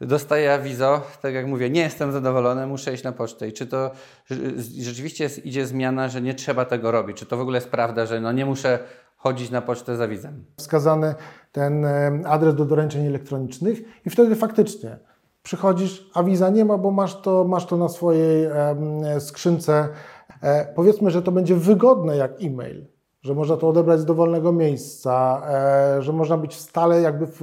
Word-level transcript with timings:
dostaję 0.00 0.54
awizo, 0.54 1.00
tak 1.22 1.34
jak 1.34 1.46
mówię, 1.46 1.70
nie 1.70 1.80
jestem 1.80 2.12
zadowolony, 2.12 2.66
muszę 2.66 2.94
iść 2.94 3.04
na 3.04 3.12
pocztę. 3.12 3.48
I 3.48 3.52
czy 3.52 3.66
to 3.66 3.90
rzeczywiście 4.80 5.24
jest, 5.24 5.46
idzie 5.46 5.66
zmiana, 5.66 6.08
że 6.08 6.22
nie 6.22 6.34
trzeba 6.34 6.64
tego 6.64 6.90
robić? 6.90 7.16
Czy 7.16 7.26
to 7.26 7.36
w 7.36 7.40
ogóle 7.40 7.56
jest 7.56 7.68
prawda, 7.68 8.06
że 8.06 8.20
no 8.20 8.32
nie 8.32 8.46
muszę 8.46 8.78
chodzić 9.16 9.50
na 9.50 9.62
pocztę 9.62 9.96
za 9.96 10.08
wizem? 10.08 10.44
Wskazany 10.56 11.14
ten 11.52 11.86
adres 12.26 12.54
do 12.54 12.64
doręczeń 12.64 13.06
elektronicznych 13.06 13.78
i 14.06 14.10
wtedy 14.10 14.36
faktycznie 14.36 14.98
przychodzisz, 15.42 16.10
a 16.14 16.22
wiza 16.22 16.50
nie 16.50 16.64
ma, 16.64 16.78
bo 16.78 16.90
masz 16.90 17.22
to, 17.22 17.44
masz 17.44 17.66
to 17.66 17.76
na 17.76 17.88
swojej 17.88 18.48
skrzynce. 19.18 19.88
E, 20.42 20.72
powiedzmy, 20.74 21.10
że 21.10 21.22
to 21.22 21.32
będzie 21.32 21.54
wygodne 21.56 22.16
jak 22.16 22.32
e-mail 22.42 22.93
że 23.24 23.34
można 23.34 23.56
to 23.56 23.68
odebrać 23.68 24.00
z 24.00 24.04
dowolnego 24.04 24.52
miejsca, 24.52 25.42
e, 25.98 26.02
że 26.02 26.12
można 26.12 26.36
być 26.36 26.54
stale 26.54 27.00
jakby 27.00 27.26
w, 27.26 27.40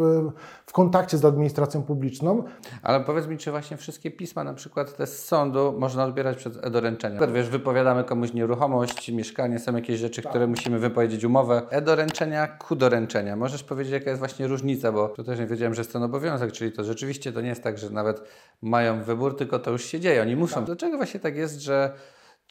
w 0.65 0.71
kontakcie 0.71 1.17
z 1.17 1.25
administracją 1.25 1.83
publiczną. 1.83 2.43
Ale 2.83 2.99
powiedz 2.99 3.27
mi, 3.27 3.37
czy 3.37 3.51
właśnie 3.51 3.77
wszystkie 3.77 4.11
pisma, 4.11 4.43
na 4.43 4.53
przykład 4.53 4.95
te 4.95 5.07
z 5.07 5.25
sądu, 5.25 5.75
można 5.77 6.05
odbierać 6.05 6.37
przez 6.37 6.57
e-doręczenia? 6.63 7.27
Wiesz, 7.27 7.49
wypowiadamy 7.49 8.03
komuś 8.03 8.33
nieruchomość, 8.33 9.11
mieszkanie, 9.11 9.59
są 9.59 9.75
jakieś 9.75 9.99
rzeczy, 9.99 10.21
tak. 10.21 10.29
które 10.29 10.47
musimy 10.47 10.79
wypowiedzieć 10.79 11.23
umowę. 11.23 11.61
E-doręczenia, 11.69 12.47
Q-doręczenia. 12.47 13.35
Możesz 13.35 13.63
powiedzieć, 13.63 13.93
jaka 13.93 14.09
jest 14.09 14.19
właśnie 14.19 14.47
różnica, 14.47 14.91
bo 14.91 15.09
to 15.09 15.23
też 15.23 15.39
nie 15.39 15.47
wiedziałem, 15.47 15.73
że 15.73 15.81
jest 15.81 15.93
ten 15.93 16.03
obowiązek, 16.03 16.51
czyli 16.51 16.71
to 16.71 16.83
rzeczywiście 16.83 17.31
to 17.31 17.41
nie 17.41 17.49
jest 17.49 17.63
tak, 17.63 17.77
że 17.77 17.89
nawet 17.89 18.21
mają 18.61 19.03
wybór, 19.03 19.37
tylko 19.37 19.59
to 19.59 19.71
już 19.71 19.85
się 19.85 19.99
dzieje, 19.99 20.21
oni 20.21 20.35
muszą. 20.35 20.55
Tak. 20.55 20.65
Dlaczego 20.65 20.97
właśnie 20.97 21.19
tak 21.19 21.35
jest, 21.35 21.61
że 21.61 21.93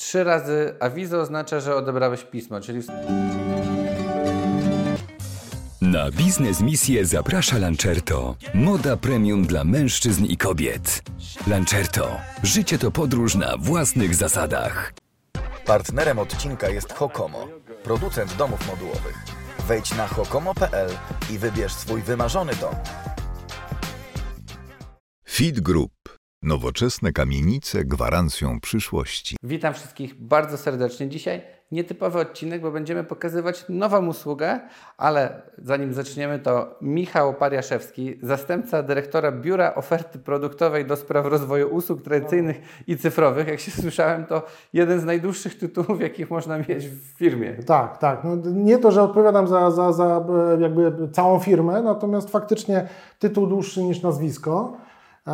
Trzy 0.01 0.25
razy 0.25 0.75
awizo 0.81 1.21
oznacza, 1.21 1.61
że 1.61 1.77
odebrałeś 1.77 2.25
pismo, 2.25 2.61
czyli... 2.61 2.81
Na 5.81 6.11
biznes 6.11 6.61
misję 6.61 7.07
zaprasza 7.07 7.59
Lancerto. 7.59 8.37
Moda 8.55 8.97
premium 8.97 9.47
dla 9.47 9.65
mężczyzn 9.65 10.25
i 10.25 10.37
kobiet. 10.37 11.03
Lancerto. 11.47 12.21
Życie 12.43 12.79
to 12.79 12.91
podróż 12.91 13.35
na 13.35 13.57
własnych 13.57 14.15
zasadach. 14.15 14.93
Partnerem 15.67 16.19
odcinka 16.19 16.69
jest 16.69 16.93
Hokomo, 16.93 17.49
producent 17.83 18.37
domów 18.37 18.67
modułowych. 18.67 19.17
Wejdź 19.69 19.97
na 19.97 20.07
hokomo.pl 20.07 20.91
i 21.31 21.39
wybierz 21.39 21.73
swój 21.73 22.03
wymarzony 22.03 22.53
dom. 22.61 22.75
Feed 25.29 25.61
Group 25.61 26.20
Nowoczesne 26.43 27.13
kamienice 27.13 27.85
gwarancją 27.85 28.61
przyszłości. 28.61 29.37
Witam 29.43 29.75
wszystkich 29.75 30.15
bardzo 30.15 30.57
serdecznie. 30.57 31.09
Dzisiaj 31.09 31.43
nietypowy 31.73 32.19
odcinek, 32.19 32.63
bo 32.63 32.71
będziemy 32.71 33.05
pokazywać 33.05 33.65
nową 33.69 34.07
usługę, 34.07 34.61
ale 34.97 35.43
zanim 35.59 35.93
zaczniemy, 35.93 36.39
to 36.39 36.79
Michał 36.83 37.35
Pariaszewski, 37.35 38.19
zastępca 38.23 38.83
dyrektora 38.83 39.33
Biura 39.33 39.75
Oferty 39.75 40.19
Produktowej 40.19 40.87
do 40.87 40.97
spraw 40.97 41.27
rozwoju 41.27 41.69
usług 41.69 42.03
tradycyjnych 42.03 42.61
i 42.87 42.97
cyfrowych. 42.97 43.49
Jak 43.49 43.61
się 43.61 43.71
słyszałem, 43.71 44.27
to 44.27 44.43
jeden 44.73 45.01
z 45.01 45.05
najdłuższych 45.05 45.59
tytułów, 45.59 46.01
jakich 46.01 46.31
można 46.31 46.59
mieć 46.59 46.89
w 46.89 47.19
firmie. 47.19 47.53
Tak, 47.55 47.99
tak. 47.99 48.25
No, 48.25 48.37
nie 48.45 48.79
to, 48.79 48.91
że 48.91 49.03
odpowiadam 49.03 49.49
za, 49.49 49.71
za, 49.71 49.93
za 49.93 50.27
jakby 50.61 51.09
całą 51.13 51.39
firmę, 51.39 51.83
natomiast 51.83 52.31
faktycznie 52.31 52.89
tytuł 53.19 53.47
dłuższy 53.47 53.83
niż 53.83 54.03
nazwisko. 54.03 54.77
E, 55.27 55.31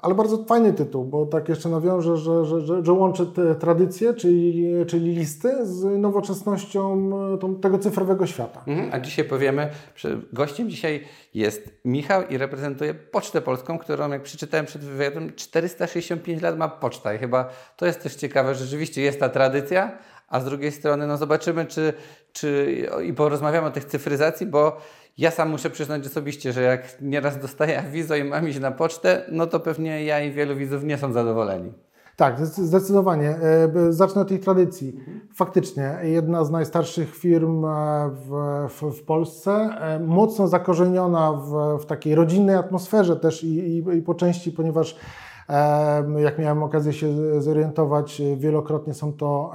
ale 0.00 0.14
bardzo 0.14 0.44
fajny 0.44 0.72
tytuł, 0.72 1.04
bo 1.04 1.26
tak 1.26 1.48
jeszcze 1.48 1.68
nawiążę, 1.68 2.16
że, 2.16 2.44
że, 2.44 2.60
że, 2.60 2.84
że 2.84 2.92
łączy 2.92 3.26
te 3.26 3.54
tradycje, 3.54 4.14
czyli, 4.14 4.72
czyli 4.86 5.14
listy, 5.14 5.66
z 5.66 5.84
nowoczesnością 5.98 7.10
e, 7.56 7.60
tego 7.60 7.78
cyfrowego 7.78 8.26
świata. 8.26 8.64
Mhm, 8.66 8.90
a 8.92 9.00
dzisiaj 9.00 9.24
powiemy, 9.24 9.70
że 9.96 10.20
gościem 10.32 10.70
dzisiaj 10.70 11.04
jest 11.34 11.70
Michał 11.84 12.22
i 12.28 12.38
reprezentuje 12.38 12.94
Pocztę 12.94 13.40
Polską, 13.40 13.78
którą 13.78 14.10
jak 14.10 14.22
przeczytałem 14.22 14.66
przed 14.66 14.82
wywiadem, 14.82 15.32
465 15.36 16.42
lat 16.42 16.58
ma 16.58 16.68
poczta 16.68 17.14
i 17.14 17.18
chyba 17.18 17.48
to 17.76 17.86
jest 17.86 18.02
też 18.02 18.14
ciekawe, 18.14 18.54
że 18.54 18.64
rzeczywiście 18.64 19.02
jest 19.02 19.20
ta 19.20 19.28
tradycja, 19.28 19.98
a 20.28 20.40
z 20.40 20.44
drugiej 20.44 20.72
strony 20.72 21.06
no 21.06 21.16
zobaczymy, 21.16 21.66
czy, 21.66 21.92
czy 22.32 22.76
i 23.04 23.12
porozmawiamy 23.12 23.66
o 23.66 23.70
tych 23.70 23.84
cyfryzacji, 23.84 24.46
bo 24.46 24.80
ja 25.18 25.30
sam 25.30 25.50
muszę 25.50 25.70
przyznać 25.70 26.06
osobiście, 26.06 26.52
że 26.52 26.62
jak 26.62 27.00
nieraz 27.00 27.38
dostaję 27.38 27.78
awizo 27.78 28.16
i 28.16 28.24
mam 28.24 28.48
iść 28.48 28.60
na 28.60 28.70
pocztę, 28.70 29.26
no 29.32 29.46
to 29.46 29.60
pewnie 29.60 30.04
ja 30.04 30.20
i 30.20 30.32
wielu 30.32 30.56
widzów 30.56 30.84
nie 30.84 30.98
są 30.98 31.12
zadowoleni. 31.12 31.72
Tak, 32.16 32.46
zdecydowanie. 32.46 33.28
E, 33.28 33.92
zacznę 33.92 34.22
od 34.22 34.28
tej 34.28 34.38
tradycji. 34.38 35.00
Faktycznie, 35.34 35.98
jedna 36.02 36.44
z 36.44 36.50
najstarszych 36.50 37.16
firm 37.16 37.64
e, 37.64 38.10
w, 38.10 38.30
w, 38.68 38.98
w 38.98 39.04
Polsce, 39.04 39.52
e, 39.52 40.00
mocno 40.00 40.48
zakorzeniona 40.48 41.32
w, 41.32 41.78
w 41.82 41.86
takiej 41.86 42.14
rodzinnej 42.14 42.56
atmosferze 42.56 43.16
też 43.16 43.44
i, 43.44 43.58
i, 43.58 43.96
i 43.98 44.02
po 44.02 44.14
części, 44.14 44.52
ponieważ 44.52 44.96
jak 46.16 46.38
miałem 46.38 46.62
okazję 46.62 46.92
się 46.92 47.40
zorientować, 47.42 48.22
wielokrotnie 48.36 48.94
są 48.94 49.12
to 49.12 49.52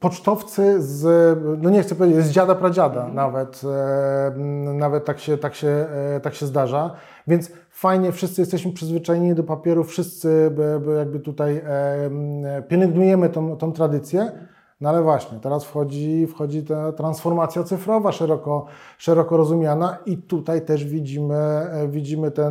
pocztowcy 0.00 0.82
z, 0.82 1.38
no 1.62 1.70
nie 1.70 1.82
chcę 1.82 1.94
powiedzieć, 1.94 2.24
z 2.24 2.30
dziada 2.30 2.54
pradziada 2.54 3.06
mhm. 3.06 3.14
nawet, 3.14 3.62
e, 3.64 4.38
nawet 4.74 5.04
tak 5.04 5.18
się, 5.18 5.38
tak, 5.38 5.54
się, 5.54 5.68
e, 5.68 6.20
tak 6.20 6.34
się 6.34 6.46
zdarza, 6.46 6.90
więc 7.26 7.52
fajnie, 7.70 8.12
wszyscy 8.12 8.42
jesteśmy 8.42 8.72
przyzwyczajeni 8.72 9.34
do 9.34 9.44
papieru, 9.44 9.84
wszyscy 9.84 10.52
jakby 10.98 11.20
tutaj 11.20 11.62
e, 11.64 12.62
pielęgnujemy 12.68 13.28
tą, 13.28 13.56
tą 13.56 13.72
tradycję, 13.72 14.32
no 14.80 14.88
ale 14.88 15.02
właśnie, 15.02 15.38
teraz 15.38 15.64
wchodzi, 15.64 16.26
wchodzi 16.26 16.62
ta 16.62 16.92
transformacja 16.92 17.64
cyfrowa 17.64 18.12
szeroko, 18.12 18.66
szeroko 18.98 19.36
rozumiana 19.36 19.98
i 20.06 20.18
tutaj 20.18 20.62
też 20.62 20.84
widzimy, 20.84 21.70
widzimy 21.88 22.30
tę 22.30 22.50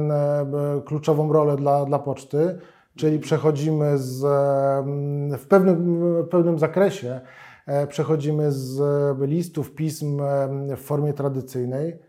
kluczową 0.86 1.34
rolę 1.34 1.56
dla, 1.56 1.86
dla 1.86 2.00
poczty, 2.00 2.60
czyli 2.98 3.20
przechodzimy 3.20 3.98
z, 3.98 4.22
w, 5.40 5.48
pewnym, 5.48 6.02
w 6.24 6.28
pewnym 6.28 6.60
zakresie, 6.60 7.22
e, 7.66 7.88
przechodzimy 7.88 8.52
z 8.52 8.80
listów, 9.20 9.76
pism 9.76 10.22
w 10.78 10.82
formie 10.82 11.14
tradycyjnej 11.14 12.00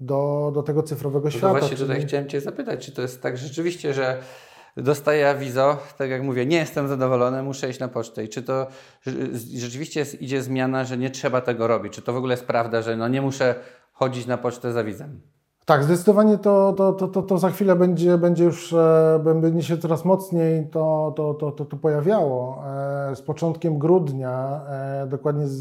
do, 0.00 0.50
do 0.54 0.62
tego 0.62 0.82
cyfrowego 0.82 1.24
no 1.24 1.30
świata. 1.30 1.46
No 1.46 1.52
właśnie 1.52 1.76
czyli... 1.76 1.88
tutaj 1.88 2.06
chciałem 2.06 2.28
Cię 2.28 2.40
zapytać, 2.40 2.86
czy 2.86 2.92
to 2.92 3.02
jest 3.02 3.22
tak 3.22 3.38
rzeczywiście, 3.38 3.94
że 3.94 4.18
dostaję 4.76 5.30
awizo, 5.30 5.78
tak 5.98 6.10
jak 6.10 6.22
mówię, 6.22 6.46
nie 6.46 6.56
jestem 6.56 6.88
zadowolony, 6.88 7.42
muszę 7.42 7.70
iść 7.70 7.78
na 7.78 7.88
pocztę. 7.88 8.24
I 8.24 8.28
czy 8.28 8.42
to 8.42 8.66
rzeczywiście 9.54 10.00
jest, 10.00 10.22
idzie 10.22 10.42
zmiana, 10.42 10.84
że 10.84 10.98
nie 10.98 11.10
trzeba 11.10 11.40
tego 11.40 11.66
robić? 11.66 11.92
Czy 11.92 12.02
to 12.02 12.12
w 12.12 12.16
ogóle 12.16 12.32
jest 12.32 12.46
prawda, 12.46 12.82
że 12.82 12.96
no 12.96 13.08
nie 13.08 13.22
muszę 13.22 13.54
chodzić 13.92 14.26
na 14.26 14.38
pocztę 14.38 14.72
za 14.72 14.84
wizem? 14.84 15.20
Tak, 15.68 15.84
zdecydowanie 15.84 16.38
to, 16.38 16.72
to, 16.76 16.92
to, 16.92 17.08
to, 17.08 17.22
to 17.22 17.38
za 17.38 17.50
chwilę 17.50 17.76
będzie, 17.76 18.18
będzie 18.18 18.44
już, 18.44 18.72
e, 18.72 19.20
będzie 19.40 19.62
się 19.62 19.78
coraz 19.78 20.04
mocniej 20.04 20.66
to, 20.66 21.12
to, 21.16 21.34
to, 21.34 21.52
to, 21.52 21.64
to 21.64 21.76
pojawiało. 21.76 22.62
E, 23.10 23.16
z 23.16 23.22
początkiem 23.22 23.78
grudnia, 23.78 24.60
e, 24.68 25.06
dokładnie 25.06 25.46
z, 25.46 25.58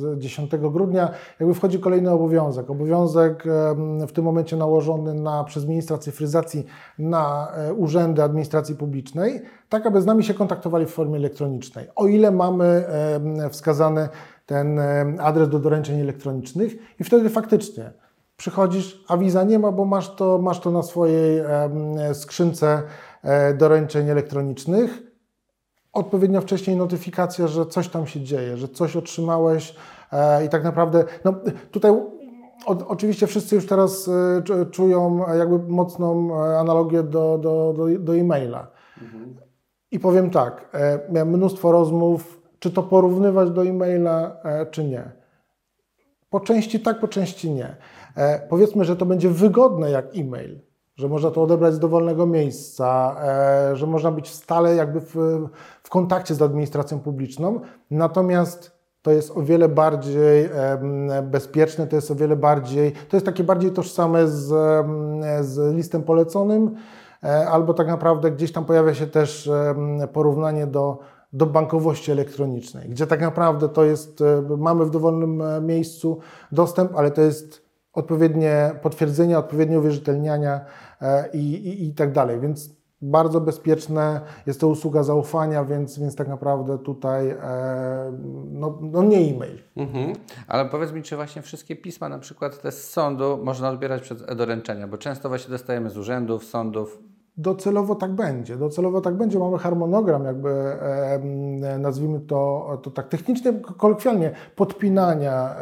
z 0.00 0.18
10 0.18 0.50
grudnia, 0.56 1.10
jakby 1.40 1.54
wchodzi 1.54 1.80
kolejny 1.80 2.10
obowiązek. 2.10 2.70
Obowiązek 2.70 3.44
w 4.08 4.12
tym 4.12 4.24
momencie 4.24 4.56
nałożony 4.56 5.14
na, 5.14 5.44
przez 5.44 5.66
ministra 5.66 5.98
cyfryzacji 5.98 6.66
na 6.98 7.52
urzędy 7.76 8.22
administracji 8.22 8.74
publicznej, 8.74 9.42
tak 9.68 9.86
aby 9.86 10.02
z 10.02 10.06
nami 10.06 10.24
się 10.24 10.34
kontaktowali 10.34 10.86
w 10.86 10.90
formie 10.90 11.16
elektronicznej. 11.16 11.86
O 11.96 12.06
ile 12.06 12.30
mamy 12.30 12.84
wskazany 13.50 14.08
ten 14.46 14.80
adres 15.20 15.48
do 15.48 15.58
doręczeń 15.58 16.00
elektronicznych 16.00 16.72
i 17.00 17.04
wtedy 17.04 17.30
faktycznie 17.30 17.92
przychodzisz, 18.38 19.04
a 19.08 19.16
wiza 19.16 19.44
nie 19.44 19.58
ma, 19.58 19.72
bo 19.72 19.84
masz 19.84 20.14
to, 20.14 20.38
masz 20.38 20.60
to 20.60 20.70
na 20.70 20.82
swojej 20.82 21.42
skrzynce 22.12 22.82
e, 23.22 23.54
doręczeń 23.54 24.08
elektronicznych. 24.08 25.02
Odpowiednio 25.92 26.40
wcześniej 26.40 26.76
notyfikacja, 26.76 27.46
że 27.46 27.66
coś 27.66 27.88
tam 27.88 28.06
się 28.06 28.20
dzieje, 28.20 28.56
że 28.56 28.68
coś 28.68 28.96
otrzymałeś 28.96 29.74
e, 30.12 30.44
i 30.44 30.48
tak 30.48 30.64
naprawdę, 30.64 31.04
no 31.24 31.34
tutaj 31.70 31.92
oczywiście 32.66 33.26
wszyscy 33.26 33.54
już 33.54 33.66
teraz 33.66 34.08
e, 34.08 34.66
czują 34.66 35.24
jakby 35.38 35.58
mocną 35.58 36.40
analogię 36.58 37.02
do, 37.02 37.38
do, 37.38 37.74
do, 37.76 37.98
do 37.98 38.16
e-maila. 38.16 38.66
Mhm. 39.02 39.36
I 39.90 40.00
powiem 40.00 40.30
tak, 40.30 40.76
miałem 41.10 41.28
mnóstwo 41.28 41.72
rozmów, 41.72 42.40
czy 42.58 42.70
to 42.70 42.82
porównywać 42.82 43.50
do 43.50 43.64
e-maila, 43.64 44.36
czy 44.70 44.84
nie. 44.84 45.10
Po 46.30 46.40
części 46.40 46.80
tak, 46.80 47.00
po 47.00 47.08
części 47.08 47.50
nie. 47.50 47.76
E, 48.16 48.46
powiedzmy, 48.48 48.84
że 48.84 48.96
to 48.96 49.06
będzie 49.06 49.30
wygodne 49.30 49.90
jak 49.90 50.06
e-mail, 50.16 50.60
że 50.96 51.08
można 51.08 51.30
to 51.30 51.42
odebrać 51.42 51.74
z 51.74 51.78
dowolnego 51.78 52.26
miejsca, 52.26 53.16
e, 53.22 53.76
że 53.76 53.86
można 53.86 54.10
być 54.10 54.30
stale 54.30 54.74
jakby 54.74 55.00
w, 55.00 55.14
w 55.82 55.90
kontakcie 55.90 56.34
z 56.34 56.42
administracją 56.42 57.00
publiczną, 57.00 57.60
natomiast 57.90 58.78
to 59.02 59.10
jest 59.10 59.36
o 59.36 59.42
wiele 59.42 59.68
bardziej 59.68 60.48
bezpieczne, 61.22 61.86
to 61.86 61.96
jest 61.96 62.10
o 62.10 62.14
wiele 62.14 62.36
bardziej, 62.36 62.92
to 62.92 63.16
jest 63.16 63.26
takie 63.26 63.44
bardziej 63.44 63.70
tożsame 63.70 64.28
z, 64.28 64.46
z 65.46 65.74
listem 65.74 66.02
poleconym, 66.02 66.74
e, 67.24 67.48
albo 67.48 67.74
tak 67.74 67.86
naprawdę 67.86 68.30
gdzieś 68.30 68.52
tam 68.52 68.64
pojawia 68.64 68.94
się 68.94 69.06
też 69.06 69.50
porównanie 70.12 70.66
do, 70.66 70.98
do 71.32 71.46
bankowości 71.46 72.12
elektronicznej, 72.12 72.88
gdzie 72.88 73.06
tak 73.06 73.20
naprawdę 73.20 73.68
to 73.68 73.84
jest, 73.84 74.22
mamy 74.58 74.84
w 74.84 74.90
dowolnym 74.90 75.42
miejscu 75.66 76.18
dostęp, 76.52 76.92
ale 76.96 77.10
to 77.10 77.22
jest 77.22 77.67
odpowiednie 77.98 78.70
potwierdzenia, 78.82 79.38
odpowiednie 79.38 79.78
uwierzytelniania 79.78 80.60
e, 81.00 81.28
i, 81.32 81.54
i, 81.54 81.86
i 81.88 81.94
tak 81.94 82.12
dalej. 82.12 82.40
Więc 82.40 82.78
bardzo 83.02 83.40
bezpieczne, 83.40 84.20
jest 84.46 84.60
to 84.60 84.68
usługa 84.68 85.02
zaufania, 85.02 85.64
więc, 85.64 85.98
więc 85.98 86.16
tak 86.16 86.28
naprawdę 86.28 86.78
tutaj 86.78 87.28
e, 87.30 87.36
no, 88.50 88.78
no 88.82 89.02
nie 89.02 89.18
e-mail. 89.18 89.58
Mhm. 89.76 90.12
Ale 90.48 90.64
powiedz 90.64 90.92
mi, 90.92 91.02
czy 91.02 91.16
właśnie 91.16 91.42
wszystkie 91.42 91.76
pisma, 91.76 92.08
na 92.08 92.18
przykład 92.18 92.62
te 92.62 92.72
z 92.72 92.90
sądu, 92.90 93.38
można 93.44 93.70
odbierać 93.70 94.02
przez 94.02 94.24
e-doręczenia, 94.26 94.88
bo 94.88 94.98
często 94.98 95.28
właśnie 95.28 95.50
dostajemy 95.50 95.90
z 95.90 95.96
urzędów, 95.96 96.44
sądów. 96.44 96.98
Docelowo 97.38 97.94
tak 97.94 98.12
będzie. 98.12 98.56
Docelowo 98.56 99.00
tak 99.00 99.14
będzie. 99.14 99.38
Mamy 99.38 99.58
harmonogram, 99.58 100.24
jakby 100.24 100.76
nazwijmy 101.78 102.20
to, 102.20 102.68
to 102.82 102.90
tak 102.90 103.08
technicznie, 103.08 103.52
kolokwialnie, 103.52 104.30
podpinania, 104.56 105.56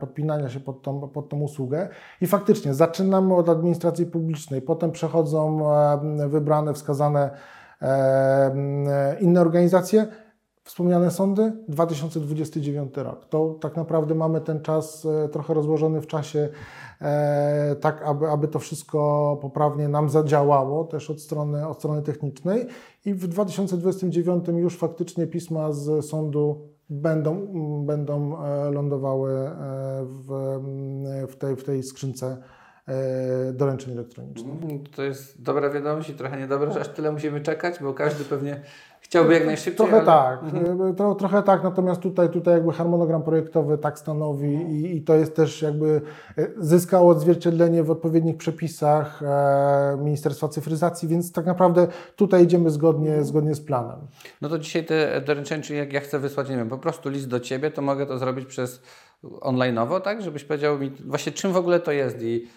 podpinania 0.00 0.48
się 0.48 0.60
pod 0.60 0.82
tą, 0.82 1.00
pod 1.08 1.28
tą 1.28 1.40
usługę. 1.40 1.88
I 2.20 2.26
faktycznie 2.26 2.74
zaczynamy 2.74 3.34
od 3.34 3.48
administracji 3.48 4.06
publicznej, 4.06 4.62
potem 4.62 4.90
przechodzą 4.90 5.60
wybrane, 6.28 6.74
wskazane 6.74 7.30
inne 9.20 9.40
organizacje. 9.40 10.06
Wspomniane 10.68 11.10
sądy, 11.10 11.52
2029 11.68 12.96
rok. 12.96 13.24
To 13.24 13.58
tak 13.60 13.76
naprawdę 13.76 14.14
mamy 14.14 14.40
ten 14.40 14.60
czas 14.62 15.06
e, 15.24 15.28
trochę 15.28 15.54
rozłożony 15.54 16.00
w 16.00 16.06
czasie 16.06 16.48
E, 17.02 17.76
tak 17.80 18.02
aby, 18.02 18.28
aby 18.28 18.48
to 18.48 18.58
wszystko 18.58 19.38
poprawnie 19.42 19.88
nam 19.88 20.08
zadziałało 20.08 20.84
też 20.84 21.10
od 21.10 21.20
strony, 21.20 21.68
od 21.68 21.78
strony 21.78 22.02
technicznej 22.02 22.66
i 23.04 23.14
w 23.14 23.26
2029 23.26 24.44
już 24.48 24.76
faktycznie 24.76 25.26
pisma 25.26 25.72
z 25.72 26.06
sądu 26.06 26.68
będą, 26.90 27.46
będą 27.86 28.44
e, 28.44 28.70
lądowały 28.70 29.50
w, 30.02 30.58
w, 31.28 31.36
tej, 31.36 31.56
w 31.56 31.64
tej 31.64 31.82
skrzynce 31.82 32.36
doręczeń 33.52 33.92
elektronicznych. 33.92 34.54
To 34.96 35.02
jest 35.02 35.42
dobra 35.42 35.70
wiadomość 35.70 36.10
i 36.10 36.14
trochę 36.14 36.38
niedobra, 36.38 36.70
że 36.70 36.80
aż 36.80 36.88
tyle 36.88 37.12
musimy 37.12 37.40
czekać, 37.40 37.82
bo 37.82 37.94
każdy 37.94 38.24
pewnie 38.24 38.62
Chciałby 39.08 39.34
jak 39.34 39.46
najszybciej. 39.46 39.76
Trochę 39.76 39.96
ale... 39.96 40.06
tak, 40.06 40.42
mhm. 40.42 40.94
Tro, 40.94 41.14
trochę 41.14 41.42
tak, 41.42 41.64
natomiast 41.64 42.00
tutaj, 42.00 42.28
tutaj 42.28 42.54
jakby 42.54 42.72
harmonogram 42.72 43.22
projektowy 43.22 43.78
tak 43.78 43.98
stanowi 43.98 44.54
i, 44.54 44.96
i 44.96 45.02
to 45.02 45.14
jest 45.14 45.36
też 45.36 45.62
jakby 45.62 46.00
e, 46.38 46.46
zyskało 46.58 47.10
odzwierciedlenie 47.10 47.82
w 47.82 47.90
odpowiednich 47.90 48.36
przepisach 48.36 49.22
e, 49.22 49.96
Ministerstwa 50.00 50.48
Cyfryzacji, 50.48 51.08
więc 51.08 51.32
tak 51.32 51.46
naprawdę 51.46 51.86
tutaj 52.16 52.44
idziemy 52.44 52.70
zgodnie, 52.70 53.24
zgodnie 53.24 53.54
z 53.54 53.60
planem. 53.60 53.98
No 54.40 54.48
to 54.48 54.58
dzisiaj 54.58 54.84
te 54.84 55.20
doręczenia, 55.20 55.62
czyli 55.62 55.78
jak 55.78 55.92
ja 55.92 56.00
chcę 56.00 56.18
wysłać, 56.18 56.48
nie 56.48 56.56
wiem, 56.56 56.68
po 56.68 56.78
prostu 56.78 57.08
list 57.08 57.28
do 57.28 57.40
Ciebie, 57.40 57.70
to 57.70 57.82
mogę 57.82 58.06
to 58.06 58.18
zrobić 58.18 58.46
przez 58.46 58.82
online'owo, 59.22 60.00
tak? 60.00 60.22
Żebyś 60.22 60.44
powiedział 60.44 60.78
mi 60.78 60.90
właśnie 60.90 61.32
czym 61.32 61.52
w 61.52 61.56
ogóle 61.56 61.80
to 61.80 61.92
jest 61.92 62.22
i... 62.22 62.48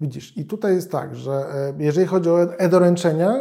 Widzisz, 0.00 0.36
i 0.36 0.44
tutaj 0.44 0.74
jest 0.74 0.92
tak, 0.92 1.16
że 1.16 1.32
e, 1.32 1.74
jeżeli 1.78 2.06
chodzi 2.06 2.30
o 2.30 2.58
e-doręczenia, 2.58 3.34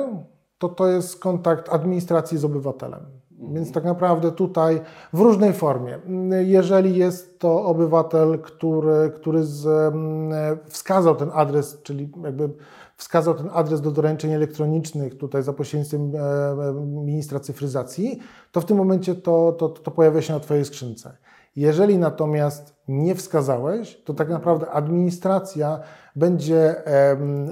to 0.58 0.70
to 0.70 0.88
jest 0.88 1.20
kontakt 1.20 1.70
administracji 1.70 2.38
z 2.38 2.46
obywatelem. 2.46 3.06
Mhm. 3.32 3.54
Więc 3.54 3.72
tak 3.72 3.84
naprawdę 3.84 4.32
tutaj 4.32 4.82
w 5.14 5.20
różnej 5.20 5.54
formie. 5.54 6.00
Jeżeli 6.46 6.96
jest 6.96 7.40
to 7.40 7.66
obywatel, 7.66 8.40
który, 8.40 9.12
który 9.16 9.44
z, 9.44 9.66
mm, 9.66 10.58
wskazał 10.68 11.16
ten 11.16 11.30
adres, 11.34 11.82
czyli 11.84 12.12
jakby 12.24 12.50
wskazał 12.98 13.34
ten 13.34 13.50
adres 13.54 13.82
do 13.82 13.92
doręczeń 13.92 14.32
elektronicznych 14.32 15.18
tutaj 15.18 15.44
za 15.44 15.54
pośrednictwem 15.54 16.16
e, 16.16 16.20
e, 16.20 16.74
ministra 17.06 17.40
cyfryzacji, 17.40 18.20
to 18.52 18.62
w 18.62 18.66
tym 18.66 18.78
momencie 18.78 19.16
to, 19.16 19.52
to, 19.52 19.70
to 19.70 19.92
pojawia 19.92 20.22
się 20.22 20.34
na 20.34 20.40
Twojej 20.40 20.66
skrzynce. 20.66 21.18
Jeżeli 21.58 21.98
natomiast 21.98 22.76
nie 22.88 23.16
wskazałeś, 23.16 24.02
to 24.04 24.14
tak 24.14 24.30
naprawdę 24.30 24.70
administracja 24.70 25.80
będzie 26.16 26.76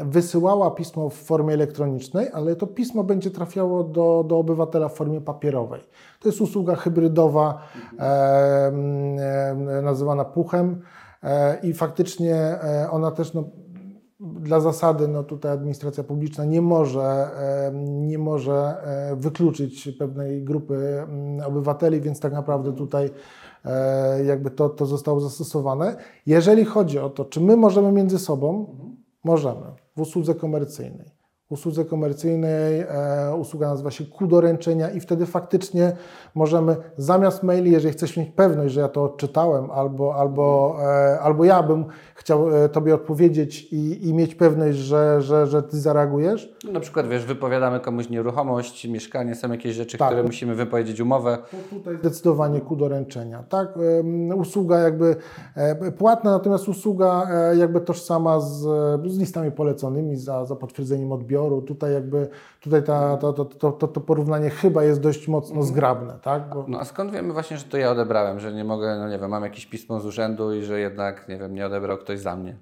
wysyłała 0.06 0.72
pismo 0.72 1.10
w 1.10 1.14
formie 1.14 1.54
elektronicznej, 1.54 2.28
ale 2.34 2.56
to 2.56 2.68
pismo 2.68 3.04
będzie 3.04 3.32
trafiało 3.32 3.84
do, 3.84 4.26
do 4.28 4.38
obywatela 4.38 4.90
w 4.90 4.94
formie 4.94 5.22
papierowej. 5.22 5.82
To 6.20 6.30
jest 6.30 6.42
usługa 6.42 6.76
hybrydowa, 6.76 7.62
nazywana 9.84 10.26
puchem 10.26 10.82
e, 11.24 11.60
i 11.64 11.74
faktycznie 11.74 12.36
e, 12.36 12.88
ona 12.92 13.12
też 13.12 13.34
no, 13.34 13.44
dla 14.20 14.60
zasady 14.60 15.08
no 15.08 15.24
tutaj 15.24 15.52
administracja 15.52 16.04
publiczna 16.04 16.46
nie 16.46 16.62
może, 16.62 17.30
nie 17.74 18.18
może 18.18 18.54
e, 18.54 19.16
wykluczyć 19.16 19.90
pewnej 20.00 20.44
grupy 20.44 20.76
mm, 20.76 21.48
obywateli, 21.48 22.02
więc 22.02 22.20
tak 22.20 22.34
naprawdę 22.34 22.74
tutaj 22.74 23.10
jakby 24.26 24.52
to, 24.52 24.70
to 24.70 24.86
zostało 24.86 25.20
zastosowane. 25.20 25.96
Jeżeli 26.26 26.66
chodzi 26.66 27.00
o 27.00 27.10
to, 27.10 27.26
czy 27.26 27.42
my 27.42 27.58
możemy 27.58 27.92
między 27.92 28.20
sobą, 28.20 28.76
możemy. 29.24 29.66
W 29.96 30.02
usłudze 30.02 30.36
komercyjnej 30.36 31.15
usłudze 31.50 31.86
komercyjnej. 31.86 32.80
E, 32.80 33.36
usługa 33.36 33.68
nazywa 33.68 33.92
się 33.92 34.06
ku 34.06 34.28
doręczenia 34.28 34.90
i 34.90 35.00
wtedy 35.00 35.26
faktycznie 35.26 35.96
możemy 36.36 36.76
zamiast 36.98 37.44
maili, 37.44 37.72
jeżeli 37.72 37.94
chcesz 37.94 38.18
mieć 38.18 38.30
pewność, 38.30 38.74
że 38.74 38.82
ja 38.82 38.88
to 38.88 39.04
odczytałem 39.04 39.72
albo, 39.72 40.16
albo, 40.16 40.78
e, 40.82 41.20
albo 41.20 41.46
ja 41.46 41.64
bym 41.64 41.86
chciał 42.16 42.56
e, 42.56 42.70
Tobie 42.70 42.96
odpowiedzieć 42.96 43.74
i, 43.74 44.08
i 44.08 44.14
mieć 44.14 44.36
pewność, 44.36 44.78
że, 44.78 45.22
że, 45.22 45.48
że 45.48 45.64
Ty 45.64 45.80
zareagujesz. 45.80 46.56
No, 46.64 46.72
na 46.72 46.80
przykład, 46.80 47.08
wiesz, 47.08 47.26
wypowiadamy 47.26 47.80
komuś 47.80 48.10
nieruchomość, 48.10 48.88
mieszkanie, 48.88 49.36
są 49.36 49.52
jakieś 49.52 49.76
rzeczy, 49.76 49.98
tak. 49.98 50.08
które 50.08 50.24
musimy 50.24 50.56
wypowiedzieć 50.56 51.00
umowę. 51.00 51.38
To 51.52 51.76
tutaj 51.76 51.98
zdecydowanie 51.98 52.62
ku 52.62 52.76
doręczenia. 52.76 53.44
Tak, 53.50 53.80
usługa 54.36 54.80
jakby 54.80 55.16
płatna, 55.98 56.32
natomiast 56.32 56.68
usługa 56.68 57.28
jakby 57.58 57.82
tożsama 57.82 58.40
z, 58.40 58.62
z 59.12 59.18
listami 59.18 59.52
poleconymi 59.52 60.18
za, 60.18 60.46
za 60.46 60.56
potwierdzeniem 60.56 61.12
odbioru 61.12 61.35
Tutaj 61.68 61.94
jakby 61.94 62.30
tutaj 62.62 62.84
ta, 62.84 63.18
to, 63.18 63.34
to, 63.34 63.72
to, 63.72 63.88
to 63.88 64.02
porównanie 64.02 64.50
chyba 64.50 64.84
jest 64.84 65.02
dość 65.02 65.28
mocno 65.28 65.64
zgrabne. 65.64 66.20
Tak? 66.22 66.50
Bo... 66.50 66.66
No 66.68 66.80
a 66.80 66.86
skąd 66.86 67.12
wiemy 67.12 67.34
właśnie, 67.34 67.58
że 67.58 67.64
to 67.64 67.78
ja 67.78 67.92
odebrałem, 67.92 68.40
że 68.40 68.54
nie 68.54 68.64
mogę, 68.64 68.98
no 69.00 69.10
nie 69.10 69.20
wiem, 69.20 69.30
mam 69.30 69.44
jakieś 69.44 69.66
pismo 69.66 70.00
z 70.00 70.06
urzędu 70.06 70.54
i 70.54 70.64
że 70.64 70.80
jednak, 70.80 71.30
nie 71.30 71.38
wiem, 71.38 71.56
nie 71.56 71.66
odebrał 71.66 71.98
ktoś 71.98 72.20
za 72.20 72.36
mnie? 72.36 72.58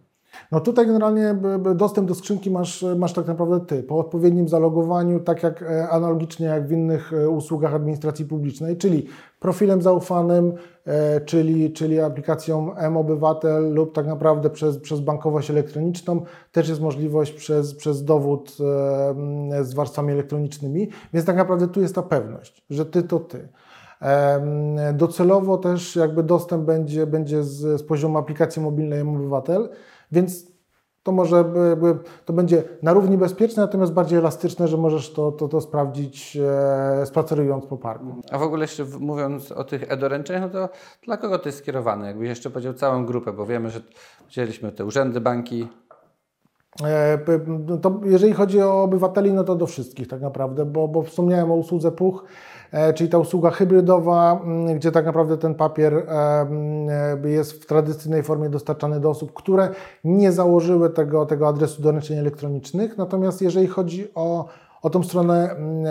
No 0.54 0.60
tutaj 0.60 0.88
generalnie 0.88 1.36
dostęp 1.76 2.08
do 2.08 2.16
skrzynki 2.16 2.52
masz, 2.52 2.86
masz 2.98 3.14
tak 3.14 3.28
naprawdę 3.28 3.66
Ty, 3.66 3.84
po 3.84 3.98
odpowiednim 3.98 4.48
zalogowaniu, 4.48 5.20
tak 5.20 5.44
jak 5.44 5.62
e, 5.62 5.90
analogicznie 5.90 6.46
jak 6.48 6.68
w 6.68 6.72
innych 6.72 7.14
e, 7.14 7.30
usługach 7.30 7.74
administracji 7.74 8.26
publicznej, 8.26 8.78
czyli 8.78 9.08
profilem 9.40 9.82
zaufanym, 9.82 10.54
e, 10.86 11.22
czyli, 11.22 11.74
czyli 11.74 12.00
aplikacją 12.00 12.76
M-Obywatel 12.76 13.74
lub 13.74 13.96
tak 13.96 14.08
naprawdę 14.08 14.50
przez, 14.50 14.78
przez 14.78 15.00
bankowość 15.00 15.50
elektroniczną. 15.50 16.22
Też 16.52 16.70
jest 16.70 16.82
możliwość 16.82 17.32
przez, 17.32 17.76
przez 17.76 18.04
dowód 18.04 18.58
z 19.62 19.74
warstwami 19.74 20.12
elektronicznymi, 20.12 20.90
więc 21.14 21.26
tak 21.26 21.36
naprawdę 21.36 21.68
tu 21.68 21.82
jest 21.82 21.96
ta 21.96 22.02
pewność, 22.02 22.66
że 22.70 22.86
Ty 22.86 23.04
to 23.04 23.20
Ty. 23.20 23.50
Docelowo 24.94 25.58
też 25.58 25.96
jakby 25.96 26.24
dostęp 26.24 26.64
będzie, 26.64 27.08
będzie 27.08 27.44
z, 27.44 27.82
z 27.82 27.84
poziomu 27.84 28.18
aplikacji 28.18 28.62
mobilnej 28.62 29.00
M-Obywatel, 29.00 29.70
więc 30.14 30.54
to 31.04 31.12
może 31.12 31.46
to 32.26 32.34
będzie 32.34 32.64
na 32.84 32.94
równi 32.94 33.18
bezpieczne, 33.18 33.64
natomiast 33.64 33.94
bardziej 33.94 34.20
elastyczne, 34.20 34.68
że 34.68 34.78
możesz 34.78 35.14
to, 35.14 35.32
to, 35.32 35.48
to 35.48 35.62
sprawdzić 35.62 36.38
e, 37.02 37.06
spacerując 37.06 37.66
po 37.66 37.78
parku. 37.78 38.22
A 38.32 38.38
w 38.38 38.42
ogóle 38.44 38.64
jeszcze 38.64 38.86
mówiąc 39.00 39.52
o 39.52 39.64
tych 39.64 39.92
e-doręczeniach, 39.92 40.42
no 40.42 40.50
to 40.50 40.70
dla 41.02 41.18
kogo 41.18 41.40
to 41.40 41.50
jest 41.50 41.58
skierowane? 41.58 42.08
Jakbyś 42.08 42.30
jeszcze 42.30 42.50
powiedział 42.50 42.74
całą 42.74 43.06
grupę, 43.06 43.34
bo 43.34 43.46
wiemy, 43.46 43.70
że 43.70 43.82
wzięliśmy 44.30 44.72
te 44.72 44.86
urzędy, 44.86 45.22
banki. 45.22 45.68
E, 46.82 47.20
to 47.82 48.00
jeżeli 48.04 48.34
chodzi 48.34 48.62
o 48.62 48.84
obywateli, 48.84 49.34
no 49.34 49.44
to 49.44 49.56
do 49.56 49.68
wszystkich 49.68 50.08
tak 50.08 50.22
naprawdę, 50.22 50.66
bo, 50.66 50.88
bo 50.88 51.04
wspomniałem 51.04 51.52
o 51.52 51.56
usłudze 51.56 51.92
PUCH. 51.92 52.24
E, 52.72 52.94
czyli 52.94 53.10
ta 53.10 53.18
usługa 53.18 53.50
hybrydowa, 53.50 54.42
mm, 54.44 54.76
gdzie 54.76 54.92
tak 54.92 55.06
naprawdę 55.06 55.38
ten 55.38 55.56
papier 55.56 55.94
e, 55.94 56.02
mm, 56.42 57.26
jest 57.26 57.64
w 57.64 57.66
tradycyjnej 57.66 58.24
formie 58.24 58.50
dostarczany 58.50 59.00
do 59.00 59.10
osób, 59.10 59.34
które 59.34 59.70
nie 60.04 60.32
założyły 60.32 60.90
tego, 60.90 61.26
tego 61.26 61.48
adresu 61.48 61.82
doręczeń 61.82 62.18
elektronicznych. 62.18 62.98
Natomiast 62.98 63.42
jeżeli 63.42 63.68
chodzi 63.68 64.08
o 64.16 64.46
o 64.84 64.90
tą 64.90 65.04
stronę, 65.04 65.50
mm, 65.52 65.86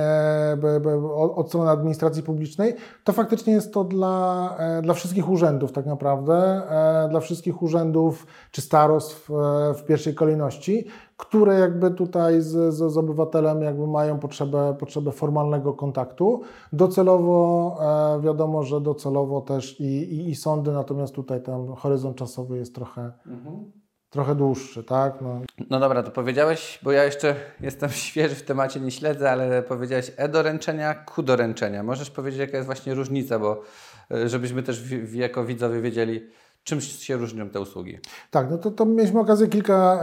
od 1.35 1.49
strony 1.49 1.71
administracji 1.71 2.23
publicznej, 2.23 2.75
to 3.05 3.13
faktycznie 3.13 3.53
jest 3.53 3.75
to 3.75 3.85
dla, 3.85 4.57
e, 4.59 4.83
dla 4.83 4.95
wszystkich 4.95 5.31
urzędów 5.31 5.73
tak 5.73 5.87
naprawdę, 5.87 6.63
dla 7.11 7.21
wszystkich 7.21 7.63
urzędów 7.63 8.27
czy 8.51 8.61
starostw 8.61 9.31
w 9.75 9.85
pierwszej 9.87 10.15
kolejności, 10.15 10.87
które 11.17 11.59
jakby 11.59 11.91
tutaj 11.91 12.41
z, 12.41 12.75
z, 12.75 12.93
z, 12.93 12.97
obywatelem 12.97 13.63
jakby 13.63 13.87
mają 13.87 14.19
potrzebę, 14.19 14.77
potrzebę 14.79 15.13
formalnego 15.13 15.73
kontaktu. 15.73 16.41
Docelowo 16.73 17.77
e, 18.17 18.21
wiadomo, 18.21 18.63
że 18.63 18.81
docelowo 18.81 19.41
też 19.41 19.81
i, 19.81 19.85
i, 19.85 20.29
i, 20.31 20.35
sądy, 20.35 20.73
natomiast 20.73 21.15
tutaj 21.15 21.43
ten 21.43 21.75
horyzont 21.75 22.17
czasowy 22.17 22.59
jest 22.59 22.75
trochę, 22.75 23.13
mhm. 23.27 23.73
Trochę 24.13 24.35
dłuższy, 24.35 24.85
tak? 24.85 25.21
No. 25.21 25.41
no 25.71 25.81
dobra, 25.81 26.03
to 26.03 26.11
powiedziałeś, 26.11 26.79
bo 26.83 26.93
ja 26.93 27.05
jeszcze 27.05 27.35
jestem 27.61 27.91
świeży 28.07 28.35
w 28.35 28.43
temacie, 28.43 28.81
nie 28.81 28.91
śledzę, 28.91 29.31
ale 29.31 29.63
powiedziałeś 29.63 30.13
e-doręczenia, 30.17 30.95
ku-doręczenia. 30.95 31.83
Możesz 31.83 32.11
powiedzieć, 32.11 32.41
jaka 32.41 32.57
jest 32.57 32.67
właśnie 32.67 32.95
różnica, 32.95 33.39
bo 33.39 33.63
e, 34.11 34.29
żebyśmy 34.29 34.63
też 34.63 34.83
jako 35.13 35.45
widzowie 35.45 35.81
wiedzieli, 35.81 36.31
Czym 36.65 36.81
się 36.81 37.17
różnią 37.17 37.51
te 37.51 37.61
usługi? 37.61 37.99
Tak, 38.31 38.51
no 38.51 38.59
to, 38.59 38.71
to 38.71 38.87
mieliśmy 38.87 39.21
okazję 39.21 39.49
kilka 39.49 40.01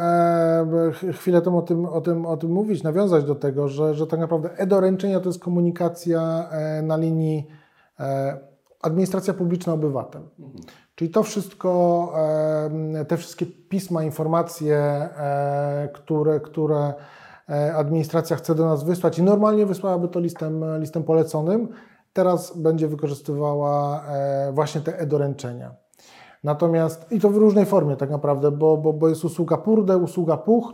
e, 1.07 1.11
chwilę 1.13 1.41
temu 1.41 1.57
o 1.57 1.61
tym, 1.61 1.85
o, 1.85 2.01
tym, 2.01 2.25
o 2.25 2.37
tym 2.37 2.51
mówić, 2.51 2.83
nawiązać 2.83 3.23
do 3.23 3.35
tego, 3.35 3.67
że, 3.67 3.93
że 3.93 4.07
tak 4.07 4.19
naprawdę 4.19 4.57
e-doręczenia 4.57 5.19
to 5.19 5.29
jest 5.29 5.39
komunikacja 5.39 6.49
e, 6.51 6.81
na 6.81 6.97
linii 6.97 7.47
e, 7.99 8.37
administracja 8.81 9.33
publiczna 9.33 9.73
obywatel. 9.73 10.21
Mhm. 10.39 10.63
Czyli 10.99 11.11
to 11.11 11.23
wszystko, 11.23 12.13
e, 12.99 13.05
te 13.05 13.17
wszystkie 13.17 13.45
pisma, 13.45 14.03
informacje, 14.03 14.77
e, 14.77 15.89
które, 15.93 16.39
które 16.39 16.93
e, 17.49 17.75
administracja 17.75 18.35
chce 18.35 18.55
do 18.55 18.65
nas 18.65 18.83
wysłać. 18.83 19.19
I 19.19 19.23
normalnie 19.23 19.65
wysłałaby 19.65 20.07
to 20.07 20.19
listem, 20.19 20.63
listem 20.79 21.03
poleconym, 21.03 21.69
teraz 22.13 22.57
będzie 22.57 22.87
wykorzystywała 22.87 24.03
właśnie 24.51 24.81
te 24.81 24.99
e-doręczenia. 24.99 25.75
Natomiast, 26.43 27.11
i 27.11 27.19
to 27.19 27.29
w 27.29 27.37
różnej 27.37 27.65
formie 27.65 27.95
tak 27.95 28.09
naprawdę, 28.09 28.51
bo, 28.51 28.77
bo, 28.77 28.93
bo 28.93 29.09
jest 29.09 29.25
usługa 29.25 29.57
PURDE, 29.57 29.97
usługa 29.97 30.37
PUCH, 30.37 30.73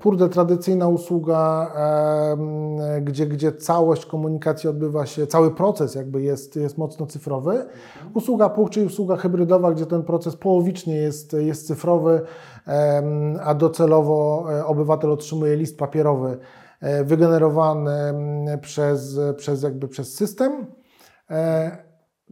PURDE 0.00 0.28
tradycyjna 0.28 0.88
usługa, 0.88 1.72
e, 1.76 3.00
gdzie, 3.00 3.26
gdzie 3.26 3.52
całość 3.52 4.06
komunikacji 4.06 4.68
odbywa 4.68 5.06
się, 5.06 5.26
cały 5.26 5.54
proces 5.54 5.94
jakby 5.94 6.22
jest, 6.22 6.56
jest 6.56 6.78
mocno 6.78 7.06
cyfrowy. 7.06 7.66
Usługa 8.14 8.48
PUCH, 8.48 8.70
czyli 8.70 8.86
usługa 8.86 9.16
hybrydowa, 9.16 9.72
gdzie 9.72 9.86
ten 9.86 10.02
proces 10.02 10.36
połowicznie 10.36 10.94
jest, 10.94 11.32
jest 11.32 11.66
cyfrowy, 11.66 12.22
e, 12.66 13.02
a 13.44 13.54
docelowo 13.54 14.46
e, 14.52 14.66
obywatel 14.66 15.12
otrzymuje 15.12 15.56
list 15.56 15.78
papierowy 15.78 16.38
e, 16.80 17.04
wygenerowany 17.04 17.90
przez, 18.60 19.20
przez, 19.36 19.62
jakby 19.62 19.88
przez 19.88 20.14
system. 20.14 20.66
E, 21.30 21.76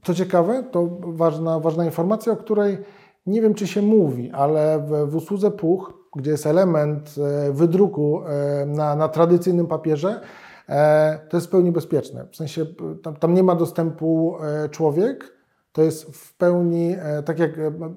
co 0.02 0.14
ciekawe, 0.14 0.64
to 0.70 0.88
ważna, 1.00 1.60
ważna 1.60 1.84
informacja, 1.84 2.32
o 2.32 2.36
której 2.36 2.78
nie 3.26 3.42
wiem, 3.42 3.54
czy 3.54 3.66
się 3.66 3.82
mówi, 3.82 4.30
ale 4.30 4.78
w, 4.86 5.10
w 5.10 5.16
usłudze 5.16 5.50
PUCH, 5.50 6.01
gdzie 6.16 6.30
jest 6.30 6.46
element 6.46 7.14
e, 7.18 7.52
wydruku 7.52 8.22
e, 8.26 8.66
na, 8.66 8.96
na 8.96 9.08
tradycyjnym 9.08 9.66
papierze, 9.66 10.20
e, 10.68 11.18
to 11.28 11.36
jest 11.36 11.46
w 11.46 11.50
pełni 11.50 11.72
bezpieczne. 11.72 12.26
W 12.30 12.36
sensie 12.36 12.66
tam, 13.02 13.16
tam 13.16 13.34
nie 13.34 13.42
ma 13.42 13.54
dostępu 13.54 14.36
człowiek, 14.70 15.32
to 15.72 15.82
jest 15.82 16.16
w 16.16 16.36
pełni 16.36 16.96
tak 17.24 17.38
jak 17.38 17.50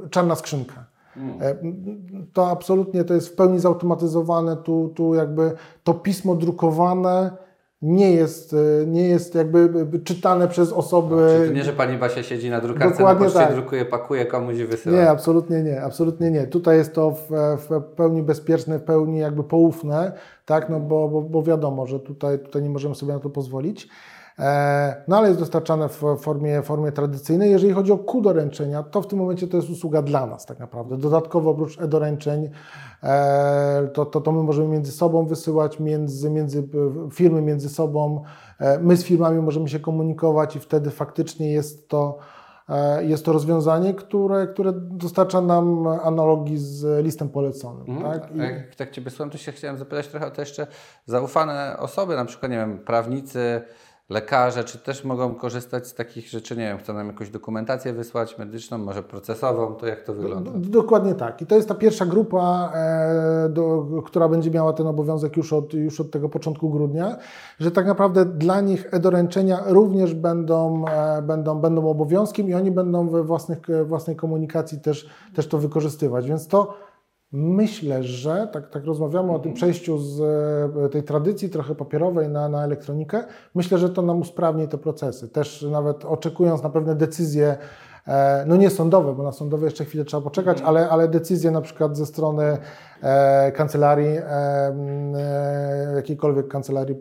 czarna 0.09 0.35
skrzynka. 0.35 0.85
Hmm. 1.13 1.39
To 2.33 2.49
absolutnie 2.49 3.03
to 3.03 3.13
jest 3.13 3.29
w 3.29 3.35
pełni 3.35 3.59
zautomatyzowane, 3.59 4.57
tu, 4.57 4.91
tu 4.95 5.13
jakby 5.13 5.51
to 5.83 5.93
pismo 5.93 6.35
drukowane 6.35 7.31
nie 7.85 8.11
jest, 8.11 8.53
e, 8.53 8.87
nie 8.87 9.07
jest 9.07 9.35
jakby 9.35 9.69
czytane 10.03 10.47
przez 10.47 10.71
osoby. 10.71 11.15
No, 11.15 11.37
czyli 11.37 11.49
to 11.49 11.55
nie, 11.55 11.63
że 11.63 11.73
pani 11.73 11.97
Basia 11.97 12.23
siedzi 12.23 12.49
na 12.49 12.61
drukarce, 12.61 12.97
Dokładnie 12.97 13.25
na 13.25 13.31
poczcie, 13.31 13.45
tak. 13.45 13.55
drukuje, 13.55 13.85
pakuje 13.85 14.25
komuś 14.25 14.57
i 14.57 14.65
wysyła. 14.65 14.95
Nie, 14.95 15.09
absolutnie 15.09 15.63
nie, 15.63 15.81
absolutnie 15.81 16.31
nie. 16.31 16.47
Tutaj 16.47 16.77
jest 16.77 16.93
to 16.93 17.11
w, 17.11 17.57
w 17.57 17.81
pełni 17.95 18.23
bezpieczne, 18.23 18.79
w 18.79 18.83
pełni 18.83 19.19
jakby 19.19 19.43
poufne, 19.43 20.11
tak, 20.45 20.69
no 20.69 20.79
bo, 20.79 21.09
bo, 21.09 21.21
bo 21.21 21.43
wiadomo, 21.43 21.85
że 21.85 21.99
tutaj, 21.99 22.39
tutaj 22.39 22.61
nie 22.61 22.69
możemy 22.69 22.95
sobie 22.95 23.13
na 23.13 23.19
to 23.19 23.29
pozwolić. 23.29 23.89
E, 24.39 25.03
no 25.07 25.17
ale 25.17 25.27
jest 25.27 25.39
dostarczane 25.39 25.89
w 25.89 26.03
formie, 26.19 26.61
formie 26.61 26.91
tradycyjnej. 26.91 27.51
Jeżeli 27.51 27.73
chodzi 27.73 27.91
o 27.91 27.97
Q 27.97 28.21
doręczenia, 28.21 28.83
to 28.83 29.01
w 29.01 29.07
tym 29.07 29.19
momencie 29.19 29.47
to 29.47 29.57
jest 29.57 29.69
usługa 29.69 30.01
dla 30.01 30.25
nas 30.25 30.45
tak 30.45 30.59
naprawdę. 30.59 30.97
Dodatkowo 30.97 31.51
oprócz 31.51 31.81
e-doręczeń 31.81 32.49
e, 33.03 33.87
to, 33.93 34.05
to, 34.05 34.21
to 34.21 34.31
my 34.31 34.43
możemy 34.43 34.67
między 34.67 34.91
sobą 34.91 35.25
wysyłać, 35.25 35.79
między, 35.79 36.29
między 36.29 36.67
firmy 37.11 37.41
między 37.41 37.69
sobą. 37.69 38.23
E, 38.59 38.79
my 38.79 38.97
z 38.97 39.03
firmami 39.03 39.41
możemy 39.41 39.69
się 39.69 39.79
komunikować 39.79 40.55
i 40.55 40.59
wtedy 40.59 40.89
faktycznie 40.91 41.51
jest 41.51 41.89
to 41.89 42.17
jest 43.01 43.25
to 43.25 43.33
rozwiązanie, 43.33 43.93
które, 43.93 44.47
które 44.47 44.71
dostarcza 44.75 45.41
nam 45.41 45.87
analogii 45.87 46.57
z 46.57 47.05
listem 47.05 47.29
poleconym. 47.29 47.85
Mhm. 47.87 48.19
Tak? 48.19 48.35
I... 48.35 48.37
Jak 48.37 48.75
tak 48.75 48.91
Ciebie 48.91 49.09
słucham, 49.09 49.29
to 49.29 49.37
się 49.37 49.51
chciałem 49.51 49.77
zapytać 49.77 50.07
trochę 50.07 50.27
o 50.27 50.31
te 50.31 50.41
jeszcze 50.41 50.67
zaufane 51.05 51.77
osoby, 51.79 52.15
na 52.15 52.25
przykład, 52.25 52.51
nie 52.51 52.57
wiem, 52.57 52.79
prawnicy, 52.79 53.61
lekarze, 54.09 54.63
czy 54.63 54.77
też 54.77 55.03
mogą 55.03 55.35
korzystać 55.35 55.87
z 55.87 55.93
takich 55.93 56.29
rzeczy, 56.29 56.57
nie 56.57 56.63
wiem, 56.63 56.77
chcą 56.77 56.93
nam 56.93 57.07
jakąś 57.07 57.29
dokumentację 57.29 57.93
wysłać 57.93 58.37
medyczną, 58.37 58.77
może 58.77 59.03
procesową, 59.03 59.75
to 59.75 59.87
jak 59.87 60.03
to 60.03 60.13
wygląda? 60.13 60.51
Dokładnie 60.55 61.15
tak. 61.15 61.41
I 61.41 61.45
to 61.45 61.55
jest 61.55 61.67
ta 61.67 61.75
pierwsza 61.75 62.05
grupa, 62.05 62.71
e, 62.75 63.49
do, 63.49 63.85
która 64.05 64.29
będzie 64.29 64.51
miała 64.51 64.73
ten 64.73 64.87
obowiązek 64.87 65.37
już 65.37 65.53
od, 65.53 65.73
już 65.73 66.01
od 66.01 66.11
tego 66.11 66.29
początku 66.29 66.69
grudnia, 66.69 67.17
że 67.59 67.71
tak 67.71 67.85
naprawdę 67.85 68.25
dla 68.25 68.61
nich 68.61 68.87
e-doręczenia 68.91 69.59
również 69.65 70.13
będą, 70.13 70.85
e, 70.87 71.21
będą, 71.21 71.59
będą 71.59 71.89
obowiązkiem 71.89 72.49
i 72.49 72.53
oni 72.53 72.71
będą 72.71 73.09
we 73.09 73.23
własnych, 73.23 73.59
własnej 73.85 74.15
komunikacji 74.15 74.79
też, 74.79 75.09
też 75.35 75.47
to 75.47 75.57
wykorzystywać. 75.57 76.27
Więc 76.27 76.47
to 76.47 76.73
Myślę, 77.35 78.03
że 78.03 78.47
tak, 78.51 78.69
tak 78.69 78.85
rozmawiamy 78.85 79.31
o 79.31 79.39
tym 79.39 79.53
przejściu 79.53 79.97
z 79.97 80.21
e, 80.85 80.89
tej 80.89 81.03
tradycji 81.03 81.49
trochę 81.49 81.75
papierowej 81.75 82.29
na, 82.29 82.49
na 82.49 82.63
elektronikę. 82.63 83.23
Myślę, 83.55 83.77
że 83.77 83.89
to 83.89 84.01
nam 84.01 84.19
usprawni 84.19 84.67
te 84.67 84.77
procesy. 84.77 85.27
Też 85.29 85.61
nawet 85.71 86.05
oczekując 86.05 86.63
na 86.63 86.69
pewne 86.69 86.95
decyzje, 86.95 87.57
e, 88.07 88.43
no 88.47 88.55
nie 88.55 88.69
sądowe, 88.69 89.13
bo 89.13 89.23
na 89.23 89.31
sądowe 89.31 89.65
jeszcze 89.65 89.85
chwilę 89.85 90.05
trzeba 90.05 90.23
poczekać, 90.23 90.57
mhm. 90.57 90.69
ale, 90.69 90.89
ale 90.89 91.07
decyzje 91.07 91.51
na 91.51 91.61
przykład 91.61 91.97
ze 91.97 92.05
strony 92.05 92.57
e, 93.01 93.51
kancelarii, 93.51 94.19
jakiejkolwiek 95.95 96.47
kancelarii 96.47 96.95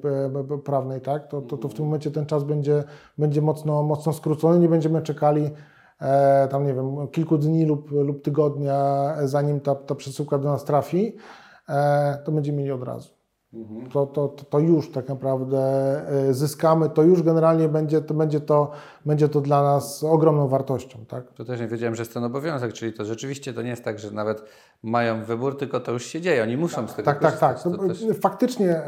prawnej, 0.65 1.01
tak, 1.01 1.29
to, 1.29 1.43
to, 1.43 1.57
to 1.57 1.69
w 1.69 1.75
tym 1.75 1.85
momencie 1.85 2.11
ten 2.11 2.27
czas 2.27 2.45
będzie, 2.45 2.85
będzie 3.19 3.43
mocno, 3.43 3.83
mocno 3.83 4.13
skrócony, 4.13 4.59
nie 4.59 4.69
będziemy 4.69 5.03
czekali 5.03 5.51
E, 5.51 5.51
tam 6.51 6.67
nie 6.67 6.75
wiem, 6.75 7.09
kilku 7.09 7.39
dni 7.39 7.67
lub, 7.67 7.91
lub 7.91 8.23
tygodnia, 8.23 9.15
zanim 9.25 9.61
ta, 9.61 9.75
ta 9.75 9.95
przesyłka 9.95 10.39
do 10.39 10.49
nas 10.49 10.65
trafi, 10.65 11.17
e, 11.69 12.19
to 12.25 12.33
będziemy 12.33 12.59
mieli 12.59 12.73
od 12.73 12.83
razu. 12.83 13.11
Mhm. 13.53 13.91
To, 13.91 14.07
to, 14.07 14.29
to 14.29 14.59
już 14.59 14.91
tak 14.91 15.09
naprawdę 15.09 15.59
e, 16.29 16.35
zyskamy, 16.35 16.91
to 16.91 17.03
już 17.03 17.23
generalnie 17.23 17.69
będzie 17.69 18.01
to, 18.01 18.15
będzie 18.15 18.41
to, 18.41 18.71
będzie 19.07 19.29
to 19.29 19.41
dla 19.41 19.63
nas 19.63 20.05
ogromną 20.05 20.49
wartością. 20.49 21.05
Tak? 21.09 21.33
To 21.33 21.45
też 21.45 21.61
nie 21.61 21.69
wiedziałem, 21.69 21.95
że 21.95 22.03
jest 22.03 22.15
ten 22.15 22.25
obowiązek, 22.25 22.73
czyli 22.73 22.93
to 22.93 23.05
rzeczywiście 23.05 23.53
to 23.53 23.63
nie 23.63 23.71
jest 23.71 23.85
tak, 23.85 23.99
że 23.99 24.11
nawet 24.11 24.43
mają 24.83 25.25
wybór, 25.25 25.59
tylko 25.59 25.81
to 25.81 25.93
już 25.93 26.07
się 26.07 26.21
dzieje, 26.21 26.43
oni 26.43 26.57
muszą 26.57 26.77
tak, 26.77 26.91
z 26.91 26.95
tego 26.95 27.07
Tak, 27.07 27.21
tak, 27.21 27.39
tak. 27.39 27.63
Też... 27.63 28.07
Faktycznie, 28.21 28.83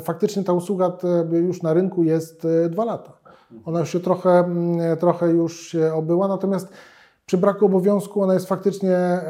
faktycznie 0.00 0.44
ta 0.44 0.52
usługa 0.52 0.92
już 1.32 1.62
na 1.62 1.72
rynku 1.72 2.04
jest 2.04 2.46
dwa 2.70 2.84
lata. 2.84 3.19
Ona 3.64 3.80
już 3.80 3.90
się 3.90 4.00
trochę, 4.00 4.30
mm, 4.30 4.96
trochę 4.96 5.30
już 5.30 5.60
się 5.60 5.94
obyła, 5.94 6.28
natomiast 6.28 6.72
przy 7.30 7.38
braku 7.38 7.66
obowiązku 7.66 8.22
ona 8.22 8.34
jest 8.34 8.48
faktycznie 8.48 9.20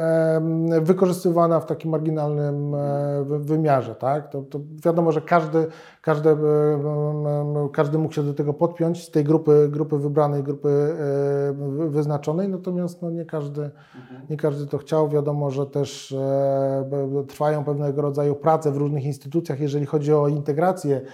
wykorzystywana 0.81 1.59
w 1.59 1.65
takim 1.65 1.91
marginalnym 1.91 2.75
e, 2.75 3.23
wymiarze. 3.39 3.95
Tak? 3.95 4.31
To, 4.31 4.41
to 4.41 4.59
wiadomo, 4.85 5.11
że 5.11 5.21
każdy, 5.21 5.67
każdy, 6.01 6.29
e, 6.29 6.37
każdy 7.73 7.97
mógł 7.97 8.13
się 8.13 8.23
do 8.23 8.33
tego 8.33 8.53
podpiąć 8.53 9.03
z 9.03 9.11
tej 9.11 9.23
grupy, 9.23 9.67
grupy 9.69 9.97
wybranej, 9.97 10.43
grupy 10.43 10.69
e, 10.69 11.89
wyznaczonej, 11.89 12.49
natomiast 12.49 13.01
no 13.01 13.11
nie, 13.11 13.25
każdy, 13.25 13.69
nie 14.29 14.37
każdy 14.37 14.67
to 14.67 14.77
chciał. 14.77 15.09
Wiadomo, 15.09 15.51
że 15.51 15.65
też 15.65 16.15
trwają 17.27 17.63
pewnego 17.63 18.01
rodzaju 18.01 18.35
prace 18.35 18.71
w 18.71 18.77
różnych 18.77 19.05
instytucjach, 19.05 19.59
jeżeli 19.59 19.85
chodzi 19.85 20.13
o 20.13 20.27
integrację 20.27 21.01
E, 21.01 21.05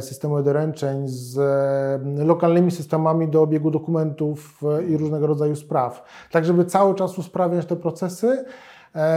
systemu 0.00 0.42
doręczeń 0.42 1.08
z 1.08 1.38
e, 1.38 2.24
lokalnymi 2.24 2.70
systemami 2.70 3.28
do 3.28 3.42
obiegu 3.42 3.70
dokumentów 3.70 4.60
e, 4.78 4.84
i 4.84 4.96
różnego 4.96 5.26
rodzaju 5.26 5.56
spraw. 5.56 6.04
Tak, 6.30 6.44
żeby 6.44 6.64
cały 6.64 6.94
czas 6.94 7.18
usprawniać 7.18 7.66
te 7.66 7.76
procesy, 7.76 8.44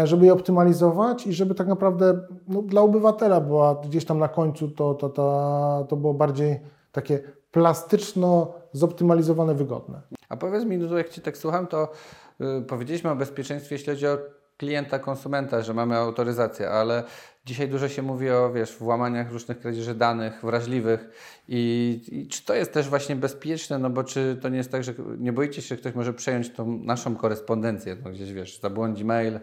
żeby 0.04 0.26
je 0.26 0.34
optymalizować 0.34 1.28
i 1.28 1.34
żeby 1.34 1.56
tak 1.56 1.68
naprawdę 1.68 2.20
no, 2.48 2.62
dla 2.62 2.82
obywatela 2.82 3.42
była 3.42 3.76
gdzieś 3.76 4.06
tam 4.06 4.20
na 4.20 4.28
końcu 4.28 4.68
to, 4.68 4.94
to, 4.94 5.10
to, 5.10 5.86
to 5.90 5.96
było 5.96 6.14
bardziej 6.14 6.60
takie 6.92 7.20
plastyczno 7.52 8.54
zoptymalizowane, 8.74 9.56
wygodne. 9.56 10.02
A 10.30 10.38
powiedz 10.38 10.66
mi, 10.66 10.78
no 10.78 10.98
jak 10.98 11.10
Ci 11.10 11.22
tak 11.22 11.38
słucham, 11.38 11.68
to 11.68 11.92
yy, 12.40 12.62
powiedzieliśmy 12.62 13.10
o 13.10 13.16
bezpieczeństwie, 13.16 13.76
jeśli 13.76 13.94
chodzi 13.94 14.08
o 14.08 14.18
klienta, 14.58 15.00
konsumenta, 15.00 15.62
że 15.62 15.74
mamy 15.74 15.96
autoryzację, 15.96 16.70
ale 16.70 17.04
dzisiaj 17.46 17.70
dużo 17.70 17.90
się 17.90 18.02
mówi 18.02 18.30
o 18.30 18.54
wiesz, 18.54 18.78
włamaniach 18.78 19.32
różnych 19.32 19.60
kradzieży 19.60 19.96
danych 19.96 20.42
wrażliwych 20.44 21.10
I, 21.48 22.02
i, 22.12 22.28
czy 22.28 22.46
to 22.46 22.56
jest 22.56 22.74
też 22.74 22.90
właśnie 22.90 23.16
bezpieczne, 23.16 23.80
no 23.80 23.90
bo 23.90 24.04
czy 24.04 24.40
to 24.42 24.50
nie 24.50 24.58
jest 24.58 24.72
tak, 24.72 24.84
że 24.84 24.94
nie 25.18 25.34
boicie 25.34 25.62
się, 25.62 25.68
że 25.68 25.78
ktoś 25.78 25.96
może 25.96 26.14
przejąć 26.14 26.54
tą 26.54 26.78
naszą 26.78 27.16
korespondencję, 27.16 27.98
no 28.04 28.12
gdzieś 28.12 28.34
wiesz, 28.34 28.60
zabłądzi 28.60 29.06
mail, 29.06 29.40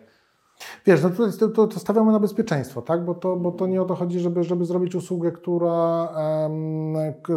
Wiesz, 0.87 1.03
no 1.03 1.11
to, 1.11 1.49
to, 1.49 1.67
to, 1.67 1.81
stawiamy 1.81 2.13
na 2.13 2.21
bezpieczeństwo, 2.21 2.83
tak? 2.83 3.05
bo, 3.05 3.15
to, 3.15 3.37
bo 3.37 3.53
to 3.53 3.67
nie 3.67 3.83
o 3.83 3.85
to 3.85 3.95
chodzi, 3.95 4.21
żeby, 4.21 4.45
żeby 4.45 4.65
zrobić 4.65 4.95
usługę, 4.95 5.33
która, 5.33 6.09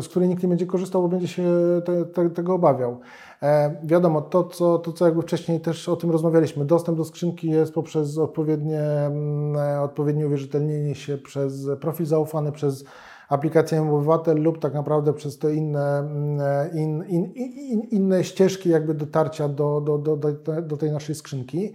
z 0.01 0.07
której 0.07 0.29
nikt 0.29 0.43
nie 0.43 0.49
będzie 0.49 0.65
korzystał, 0.65 1.01
bo 1.01 1.07
będzie 1.07 1.27
się 1.27 1.43
te, 1.85 2.05
te, 2.05 2.29
tego 2.29 2.53
obawiał. 2.53 2.99
E, 3.43 3.75
wiadomo, 3.83 4.21
to 4.21 4.43
co, 4.43 4.79
to 4.79 4.93
co 4.93 5.05
jakby 5.05 5.21
wcześniej 5.21 5.61
też 5.61 5.89
o 5.89 5.95
tym 5.95 6.11
rozmawialiśmy, 6.11 6.65
dostęp 6.65 6.97
do 6.97 7.05
skrzynki 7.05 7.49
jest 7.49 7.73
poprzez 7.73 8.17
odpowiednie, 8.17 8.81
odpowiednie 9.81 10.27
uwierzytelnienie 10.27 10.95
się 10.95 11.17
przez 11.17 11.67
profil 11.81 12.05
zaufany, 12.05 12.51
przez 12.51 12.85
aplikacją 13.29 13.95
obywatel 13.95 14.41
lub 14.41 14.59
tak 14.59 14.73
naprawdę 14.73 15.13
przez 15.13 15.39
te 15.39 15.55
inne, 15.55 15.99
mm, 15.99 16.39
in, 16.73 17.03
in, 17.03 17.25
in, 17.33 17.81
inne 17.81 18.23
ścieżki 18.23 18.69
jakby 18.69 18.93
dotarcia 18.93 19.47
do, 19.47 19.81
do, 19.81 19.97
do, 19.97 20.17
do, 20.17 20.61
do 20.61 20.77
tej 20.77 20.91
naszej 20.91 21.15
skrzynki. 21.15 21.73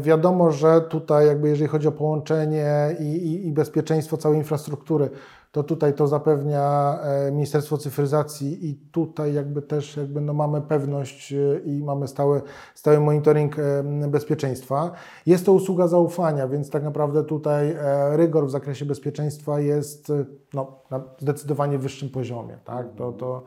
Wiadomo, 0.00 0.50
że 0.50 0.80
tutaj 0.80 1.26
jakby 1.26 1.48
jeżeli 1.48 1.68
chodzi 1.68 1.88
o 1.88 1.92
połączenie 1.92 2.96
i, 3.00 3.04
i, 3.04 3.46
i 3.46 3.52
bezpieczeństwo 3.52 4.16
całej 4.16 4.38
infrastruktury, 4.38 5.10
to 5.52 5.62
tutaj 5.62 5.94
to 5.94 6.06
zapewnia 6.06 6.98
e, 7.02 7.32
Ministerstwo 7.32 7.78
Cyfryzacji 7.78 8.70
i 8.70 8.74
tutaj 8.74 9.34
jakby 9.34 9.62
też 9.62 9.96
jakby 9.96 10.20
no 10.20 10.32
mamy 10.32 10.60
pewność 10.60 11.32
e, 11.32 11.60
i 11.64 11.82
mamy 11.82 12.08
stały, 12.08 12.42
stały 12.74 13.00
monitoring 13.00 13.58
e, 13.58 13.82
bezpieczeństwa. 14.08 14.90
Jest 15.26 15.46
to 15.46 15.52
usługa 15.52 15.88
zaufania, 15.88 16.48
więc 16.48 16.70
tak 16.70 16.82
naprawdę 16.82 17.24
tutaj 17.24 17.76
rygor 18.10 18.46
w 18.46 18.50
zakresie 18.50 18.84
bezpieczeństwa 18.84 19.60
jest 19.60 20.12
no, 20.54 20.78
na 20.90 21.02
zdecydowanie 21.18 21.78
wyższym 21.78 22.08
poziomie. 22.08 22.58
Tak? 22.64 22.94
To, 22.94 23.12
to, 23.12 23.44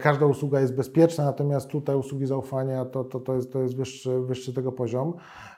każda 0.00 0.26
usługa 0.26 0.60
jest 0.60 0.74
bezpieczna, 0.74 1.24
natomiast 1.24 1.68
tutaj 1.68 1.96
usługi 1.96 2.26
zaufania 2.26 2.84
to, 2.84 3.04
to, 3.04 3.20
to, 3.20 3.34
jest, 3.34 3.52
to 3.52 3.62
jest 3.62 3.76
wyższy, 3.76 4.20
wyższy 4.20 4.54
tego 4.54 4.72
poziom. 4.72 5.14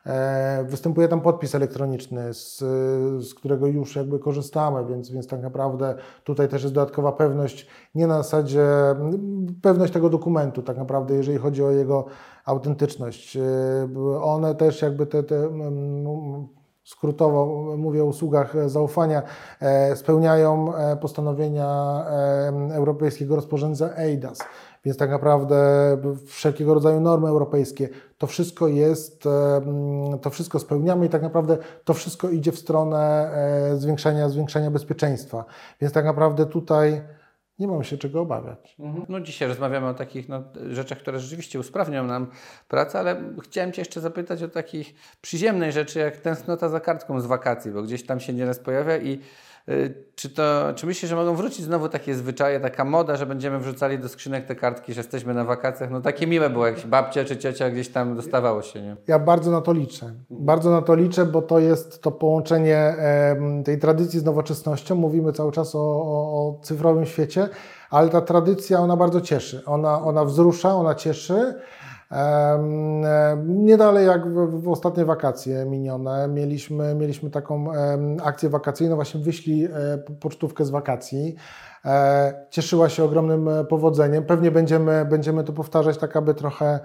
E, 0.07 0.65
występuje 0.69 1.09
tam 1.09 1.21
podpis 1.21 1.55
elektroniczny, 1.55 2.35
z, 2.35 2.59
z 3.29 3.35
którego 3.35 3.67
już 3.67 3.97
jakby 3.97 4.19
korzystamy, 4.19 4.87
więc, 4.87 5.11
więc 5.11 5.27
tak 5.27 5.43
naprawdę 5.43 5.95
tutaj 6.25 6.49
też 6.49 6.63
jest 6.63 6.75
dodatkowa 6.75 7.13
pewność, 7.13 7.67
nie 7.95 8.07
na 8.07 8.17
zasadzie 8.17 8.67
pewność 9.63 9.93
tego 9.93 10.11
dokumentu, 10.11 10.63
tak 10.63 10.77
naprawdę, 10.77 11.15
jeżeli 11.15 11.39
chodzi 11.39 11.65
o 11.65 11.71
jego 11.71 12.05
autentyczność. 12.45 13.37
E, 13.37 13.43
one 14.23 14.55
też 14.55 14.83
jakby 14.83 15.07
te, 15.07 15.23
te 15.23 15.51
skrótowo 16.85 17.75
mówię 17.79 18.03
o 18.03 18.07
usługach 18.07 18.71
zaufania, 18.71 19.23
e, 19.61 19.97
spełniają 19.97 20.75
e, 20.75 20.97
postanowienia 20.97 21.67
e, 22.11 22.75
europejskiego 22.75 23.37
rozporządzenia 23.37 23.97
EIDAS. 23.97 24.39
Więc 24.85 24.99
tak 24.99 25.11
naprawdę 25.11 25.57
wszelkiego 26.27 26.75
rodzaju 26.75 27.01
normy 27.01 27.29
europejskie, 27.29 27.89
to 28.19 28.27
wszystko 28.27 28.69
jest, 28.69 29.25
to 30.23 30.31
wszystko 30.31 30.59
spełniamy 30.59 31.07
i 31.07 31.09
tak 31.09 31.23
naprawdę 31.23 31.59
to 31.85 31.95
wszystko 31.95 32.29
idzie 32.29 32.53
w 32.53 32.59
stronę 32.59 33.31
zwiększania, 33.77 34.29
zwiększania 34.29 34.71
bezpieczeństwa. 34.71 35.45
Więc 35.81 35.95
tak 35.95 36.05
naprawdę 36.05 36.47
tutaj 36.47 37.03
nie 37.59 37.69
mam 37.69 37.85
się 37.85 37.99
czego 37.99 38.21
obawiać. 38.21 38.77
Mhm. 38.79 39.07
No 39.09 39.21
dzisiaj 39.21 39.49
rozmawiamy 39.49 39.87
o 39.87 39.95
takich 39.95 40.29
no, 40.29 40.43
rzeczach, 40.71 40.99
które 40.99 41.21
rzeczywiście 41.21 41.59
usprawnią 41.59 42.05
nam 42.05 42.27
pracę, 42.69 42.99
ale 42.99 43.23
chciałem 43.43 43.73
Cię 43.73 43.81
jeszcze 43.81 44.01
zapytać 44.01 44.43
o 44.43 44.49
takich 44.49 44.95
przyziemnej 45.21 45.73
rzeczy, 45.73 45.99
jak 45.99 46.17
tęsknota 46.17 46.69
za 46.69 46.81
kartką 46.81 47.21
z 47.21 47.27
wakacji, 47.27 47.71
bo 47.71 47.83
gdzieś 47.83 48.07
tam 48.07 48.21
się 48.21 48.33
nieraz 48.33 48.59
pojawia 48.59 48.97
i 48.97 49.21
czy, 50.15 50.31
to, 50.31 50.73
czy 50.75 50.87
myślisz, 50.87 51.11
że 51.11 51.17
mogą 51.17 51.35
wrócić 51.35 51.65
znowu 51.65 51.89
takie 51.89 52.15
zwyczaje, 52.15 52.61
taka 52.61 52.85
moda, 52.85 53.17
że 53.17 53.27
będziemy 53.27 53.59
wrzucali 53.59 53.99
do 53.99 54.09
skrzynek 54.09 54.47
te 54.47 54.55
kartki, 54.55 54.95
że 54.95 55.01
jesteśmy 55.01 55.35
na 55.35 55.45
wakacjach? 55.45 55.91
No 55.91 56.01
takie 56.01 56.27
miłe 56.27 56.51
było, 56.51 56.67
jak 56.67 56.87
babcia 56.87 57.25
czy 57.25 57.37
ciocia 57.37 57.71
gdzieś 57.71 57.89
tam 57.89 58.17
dostawało 58.17 58.63
się, 58.63 58.83
nie? 58.83 58.97
Ja 59.07 59.19
bardzo 59.19 59.51
na 59.51 59.61
to 59.61 59.73
liczę. 59.73 60.13
Bardzo 60.31 60.71
na 60.71 60.83
to 60.83 60.95
liczę, 60.95 61.27
bo 61.27 61.43
to 61.43 61.59
jest 61.59 62.03
to 62.03 62.11
połączenie 62.11 62.97
tej 63.65 63.79
tradycji 63.79 64.21
z 64.21 64.25
nowoczesnością. 64.25 64.95
Mówimy 64.95 65.33
cały 65.33 65.53
czas 65.53 65.75
o, 65.75 65.79
o, 65.79 66.49
o 66.49 66.59
cyfrowym 66.63 67.07
świecie, 67.07 67.49
ale 67.91 68.09
ta 68.09 68.21
tradycja, 68.21 68.81
ona 68.81 68.97
bardzo 68.97 69.21
cieszy. 69.21 69.63
Ona, 69.67 70.03
ona 70.03 70.25
wzrusza, 70.25 70.75
ona 70.75 70.95
cieszy. 70.95 71.55
Nie 73.47 73.77
dalej 73.77 74.07
jak 74.07 74.29
w, 74.29 74.63
w, 74.63 74.69
ostatnie 74.69 75.05
wakacje 75.05 75.67
minione 75.67 76.29
mieliśmy, 76.29 76.95
mieliśmy 76.95 77.31
taką 77.31 77.67
akcję 78.23 78.49
wakacyjną, 78.49 78.95
właśnie 78.95 79.21
wyślij 79.21 79.65
e, 79.65 79.71
pocztówkę 80.21 80.65
z 80.65 80.71
wakacji. 80.71 81.35
E, 81.85 82.47
cieszyła 82.51 82.89
się 82.89 83.05
ogromnym 83.05 83.49
e, 83.49 83.65
powodzeniem. 83.65 84.25
Pewnie 84.25 84.51
będziemy, 84.51 85.05
będziemy 85.05 85.45
to 85.45 85.53
powtarzać 85.53 85.99
tak, 85.99 86.17
aby 86.17 86.35
trochę 86.35 86.81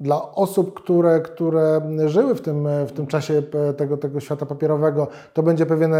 dla 0.00 0.32
osób, 0.32 0.80
które, 0.80 1.20
które 1.20 1.80
żyły 2.06 2.34
w 2.34 2.40
tym, 2.40 2.68
w 2.86 2.92
tym 2.92 3.06
czasie 3.06 3.42
tego, 3.76 3.96
tego 3.96 4.20
świata 4.20 4.46
papierowego, 4.46 5.08
to 5.32 5.42
będzie 5.42 5.66
pewien 5.66 5.94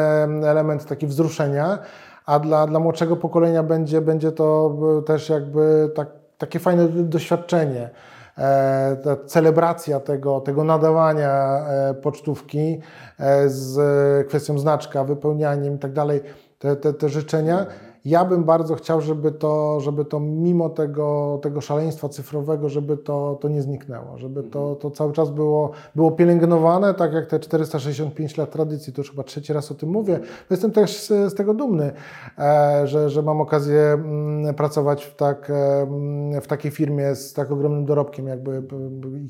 element 0.45 0.87
taki 0.87 1.07
wzruszenia, 1.07 1.79
a 2.27 2.39
dla, 2.39 2.67
dla 2.67 2.81
młodszego 2.81 3.17
pokolenia 3.17 3.63
będzie, 3.63 4.01
będzie 4.01 4.33
to 4.33 4.77
też 5.07 5.29
jakby 5.29 5.91
tak 5.95 6.09
takie 6.39 6.59
fajne 6.59 6.89
doświadczenie. 6.89 7.91
E, 8.39 8.97
ta 9.05 9.17
celebracja 9.27 10.01
tego, 10.01 10.41
tego 10.41 10.65
nadawania 10.65 11.31
e, 11.69 11.95
pocztówki 11.95 12.81
e, 13.21 13.49
z 13.49 14.29
kwestią 14.29 14.59
znaczka, 14.59 15.05
wypełnianiem 15.05 15.75
i 15.75 15.79
tak 15.79 15.93
dalej, 15.93 16.21
te, 16.59 16.77
te, 16.77 16.93
te 16.93 17.09
życzenia. 17.09 17.67
Ja 18.07 18.25
bym 18.25 18.45
bardzo 18.45 18.75
chciał, 18.75 19.01
żeby 19.01 19.33
to, 19.33 19.81
żeby 19.81 20.05
to 20.05 20.21
mimo 20.21 20.69
tego, 20.69 21.39
tego 21.43 21.61
szaleństwa 21.61 22.09
cyfrowego, 22.09 22.69
żeby 22.69 22.97
to, 22.97 23.39
to 23.41 23.49
nie 23.49 23.63
zniknęło, 23.63 24.19
żeby 24.19 24.43
to, 24.43 24.61
mhm. 24.61 24.77
to 24.77 24.91
cały 24.91 25.13
czas 25.13 25.31
było, 25.31 25.71
było 25.95 26.11
pielęgnowane, 26.11 26.95
tak 26.95 27.13
jak 27.13 27.27
te 27.27 27.41
465 27.41 28.37
lat 28.37 28.51
tradycji, 28.51 28.93
to 28.93 29.01
już 29.01 29.11
chyba 29.11 29.23
trzeci 29.23 29.53
raz 29.53 29.73
o 29.73 29.75
tym 29.75 29.89
mówię. 29.89 30.21
Jestem 30.51 30.73
też 30.73 31.01
z, 31.01 31.09
z 31.09 31.35
tego 31.35 31.55
dumny, 31.55 31.93
e, 32.39 32.87
że, 32.87 33.11
że 33.11 33.23
mam 33.23 33.41
okazję 33.41 33.81
mm, 33.81 34.55
pracować 34.55 35.05
w, 35.05 35.17
tak, 35.17 35.51
e, 35.51 36.41
w 36.41 36.47
takiej 36.47 36.71
firmie 36.71 37.15
z 37.15 37.33
tak 37.33 37.51
ogromnym 37.51 37.85
dorobkiem, 37.85 38.27
jakby 38.27 38.63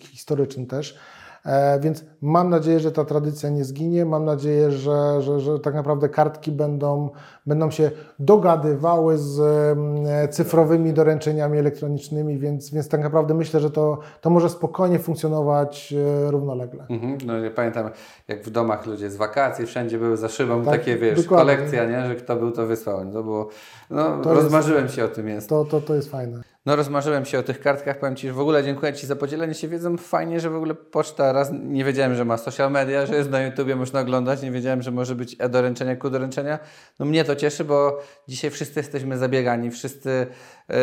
historycznym 0.00 0.66
też. 0.66 0.98
E, 1.46 1.80
więc 1.80 2.04
mam 2.22 2.50
nadzieję, 2.50 2.80
że 2.80 2.92
ta 2.92 3.04
tradycja 3.04 3.50
nie 3.50 3.64
zginie. 3.64 4.04
Mam 4.04 4.24
nadzieję, 4.24 4.70
że, 4.70 5.22
że, 5.22 5.40
że 5.40 5.61
tak 5.61 5.74
naprawdę 5.74 6.09
kartki 6.09 6.52
będą, 6.52 7.11
będą 7.46 7.70
się 7.70 7.90
dogadywały 8.18 9.18
z 9.18 9.40
mm, 9.78 10.28
cyfrowymi 10.30 10.92
doręczeniami 10.92 11.59
elektronicznymi, 11.59 12.38
więc, 12.38 12.70
więc 12.70 12.88
tak 12.88 13.02
naprawdę 13.02 13.35
myślę, 13.35 13.61
że 13.61 13.70
to, 13.70 13.98
to 14.20 14.30
może 14.30 14.50
spokojnie 14.50 14.98
funkcjonować 14.98 15.94
e, 16.26 16.30
równolegle. 16.30 16.87
Mhm. 16.88 17.18
No, 17.26 17.38
ja 17.38 17.50
pamiętam, 17.50 17.90
jak 18.28 18.42
w 18.42 18.50
domach 18.50 18.87
ludzie 18.87 19.11
z 19.11 19.16
wakacji, 19.16 19.66
wszędzie 19.66 19.98
były 19.98 20.16
za 20.16 20.28
szybą 20.28 20.64
tak, 20.64 20.78
takie, 20.78 20.96
wiesz, 20.96 21.22
dokładnie. 21.22 21.56
kolekcja, 21.56 21.85
nie? 21.85 22.06
że 22.06 22.14
kto 22.14 22.37
był, 22.37 22.50
to 22.50 22.66
wysłał. 22.66 23.12
To 23.12 23.22
było, 23.22 23.48
no, 23.90 24.20
to 24.20 24.35
rozmarzyłem 24.35 24.82
jest, 24.82 24.94
się 24.94 25.04
o 25.04 25.09
tym 25.09 25.28
jest. 25.28 25.48
To, 25.48 25.64
to, 25.64 25.80
to 25.80 25.94
jest 25.94 26.11
fajne. 26.11 26.56
No 26.66 26.76
rozmarzyłem 26.76 27.24
się 27.24 27.38
o 27.38 27.42
tych 27.42 27.61
kartkach, 27.61 27.98
powiem 27.98 28.16
Ci, 28.16 28.26
że 28.26 28.33
w 28.33 28.40
ogóle 28.40 28.64
dziękuję 28.64 28.92
Ci 28.92 29.07
za 29.07 29.16
podzielenie 29.16 29.55
się 29.55 29.68
wiedzą. 29.68 29.96
Fajnie, 29.96 30.40
że 30.40 30.50
w 30.50 30.57
ogóle 30.57 30.74
poczta 30.74 31.33
raz, 31.33 31.50
nie 31.52 31.85
wiedziałem, 31.85 32.14
że 32.14 32.24
ma 32.24 32.37
social 32.37 32.70
media, 32.70 33.07
że 33.07 33.16
jest 33.16 33.31
na 33.31 33.42
YouTubie, 33.42 33.76
można 33.76 34.00
oglądać, 34.00 34.42
nie 34.42 34.50
wiedziałem, 34.50 34.83
że 34.83 34.90
może 34.90 35.14
być 35.14 35.37
e-doręczenia, 35.38 35.96
Q-doręczenia. 35.96 36.59
No 36.98 37.07
mnie 37.07 37.24
to 37.24 37.37
cieszy, 37.37 37.64
bo 37.64 38.02
dzisiaj 38.29 38.50
wszyscy 38.50 38.81
jesteśmy 38.81 39.18
zabiegani, 39.18 39.70
wszyscy 39.70 40.26
yy, 40.68 40.76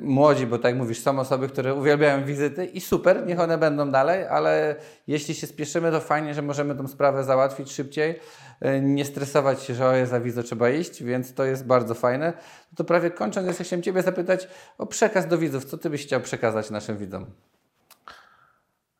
młodzi, 0.00 0.46
bo 0.46 0.58
tak 0.58 0.76
mówisz, 0.76 1.00
są 1.00 1.18
osoby, 1.18 1.48
które 1.48 1.74
uwielbiają 1.74 2.24
wizyty 2.24 2.64
i 2.64 2.80
super, 2.80 3.26
niech 3.26 3.40
one 3.40 3.58
będą 3.58 3.90
dalej, 3.90 4.26
ale 4.26 4.76
jeśli 5.06 5.34
się 5.34 5.46
spieszymy, 5.46 5.90
to 5.90 6.00
fajnie, 6.00 6.34
że 6.34 6.42
możemy 6.42 6.74
tą 6.74 6.88
sprawę 6.88 7.24
załatwić 7.24 7.72
szybciej. 7.72 8.20
E, 8.62 8.80
nie 8.80 9.04
stresować 9.04 9.62
się, 9.62 9.74
że 9.74 9.86
o 9.86 9.92
jest 9.92 10.12
awizo, 10.12 10.42
trzeba 10.42 10.70
iść, 10.70 11.02
więc 11.02 11.34
to 11.34 11.44
jest 11.44 11.66
bardzo 11.66 11.94
fajne. 11.94 12.32
No 12.72 12.76
to 12.76 12.84
prawie 12.84 13.10
kończąc, 13.10 13.58
ja 13.58 13.64
chciałem 13.64 13.82
Ciebie 13.82 14.02
zapytać 14.02 14.48
o 14.78 14.86
przekaz 14.86 15.21
do 15.26 15.38
widzów. 15.38 15.64
Co 15.64 15.78
Ty 15.78 15.90
byś 15.90 16.06
chciał 16.06 16.20
przekazać 16.20 16.70
naszym 16.70 16.96
widzom? 16.96 17.26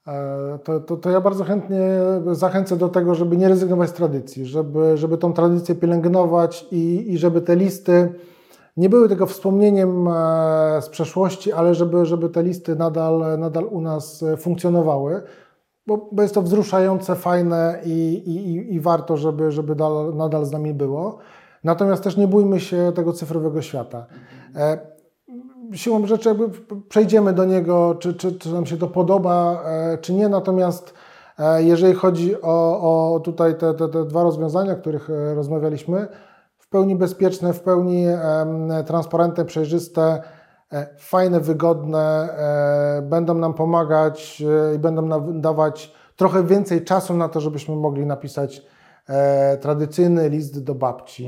E, 0.07 0.59
to, 0.65 0.81
to, 0.81 0.97
to, 0.97 1.11
ja 1.11 1.21
bardzo 1.21 1.45
chętnie 1.45 1.81
zachęcę 2.33 2.77
do 2.77 2.89
tego, 2.89 3.15
żeby 3.15 3.37
nie 3.37 3.49
rezygnować 3.49 3.91
z 3.91 3.93
tradycji, 3.93 4.47
żeby, 4.47 4.97
żeby 4.97 5.19
tą 5.19 5.33
tradycję 5.33 5.75
pielęgnować 5.75 6.67
i, 6.71 7.13
i 7.13 7.19
żeby 7.19 7.41
te 7.41 7.57
listy 7.57 8.15
nie 8.77 8.89
były 8.89 9.09
tylko 9.09 9.27
wspomnieniem 9.27 10.09
e, 10.09 10.13
z 10.83 10.89
przeszłości, 10.89 11.53
ale 11.53 11.75
żeby, 11.75 12.07
żeby 12.07 12.29
te 12.29 12.43
listy 12.43 12.77
nadal, 12.77 13.39
nadal 13.39 13.65
u 13.65 13.81
nas 13.81 14.25
funkcjonowały 14.39 15.23
bo, 15.87 16.09
bo 16.13 16.23
jest 16.23 16.35
to 16.35 16.43
wzruszające, 16.43 17.17
fajne 17.17 17.81
i, 17.85 18.23
i, 18.27 18.75
i 18.75 18.81
warto, 18.81 19.17
żeby, 19.17 19.53
żeby 19.53 19.75
dal, 19.75 20.15
nadal 20.15 20.45
z 20.45 20.53
nami 20.53 20.75
było. 20.75 21.19
Natomiast 21.65 22.05
też 22.05 22.17
nie 22.17 22.29
bójmy 22.29 22.61
się 22.61 22.93
tego 22.95 23.13
cyfrowego 23.13 23.63
świata. 23.63 24.07
Siłą 25.75 26.07
rzeczy 26.07 26.29
jakby 26.29 26.49
przejdziemy 26.89 27.33
do 27.33 27.45
niego, 27.45 27.95
czy, 27.95 28.15
czy, 28.15 28.33
czy 28.33 28.53
nam 28.53 28.67
się 28.67 28.77
to 28.77 28.89
podoba, 28.89 29.63
e, 29.67 29.99
czy 29.99 30.15
nie. 30.15 30.29
Natomiast 30.29 30.95
e, 31.39 31.63
jeżeli 31.63 31.95
chodzi 31.95 32.43
o, 32.43 33.15
o 33.15 33.21
tutaj 33.21 33.59
te, 33.59 33.75
te, 33.75 33.89
te 33.89 34.05
dwa 34.05 34.23
rozwiązania, 34.23 34.73
o 34.73 34.77
których 34.77 35.11
e, 35.11 35.35
rozmawialiśmy, 35.35 36.07
w 36.59 36.69
pełni 36.69 36.97
bezpieczne, 36.97 37.53
w 37.53 37.61
pełni 37.61 38.07
transparentne, 38.87 39.45
przejrzyste, 39.45 40.23
fajne, 40.99 41.41
wygodne, 41.41 42.29
będą 43.03 43.35
nam 43.35 43.55
pomagać 43.55 44.43
i 44.77 44.79
będą 44.79 45.03
nam 45.03 45.41
dawać 45.41 45.95
trochę 46.17 46.45
więcej 46.45 46.85
czasu 46.85 47.15
na 47.15 47.29
to, 47.29 47.41
żebyśmy 47.41 47.77
mogli 47.77 48.07
napisać 48.07 48.63
tradycyjny 49.61 50.29
list 50.29 50.65
do 50.65 50.75
babci 50.75 51.27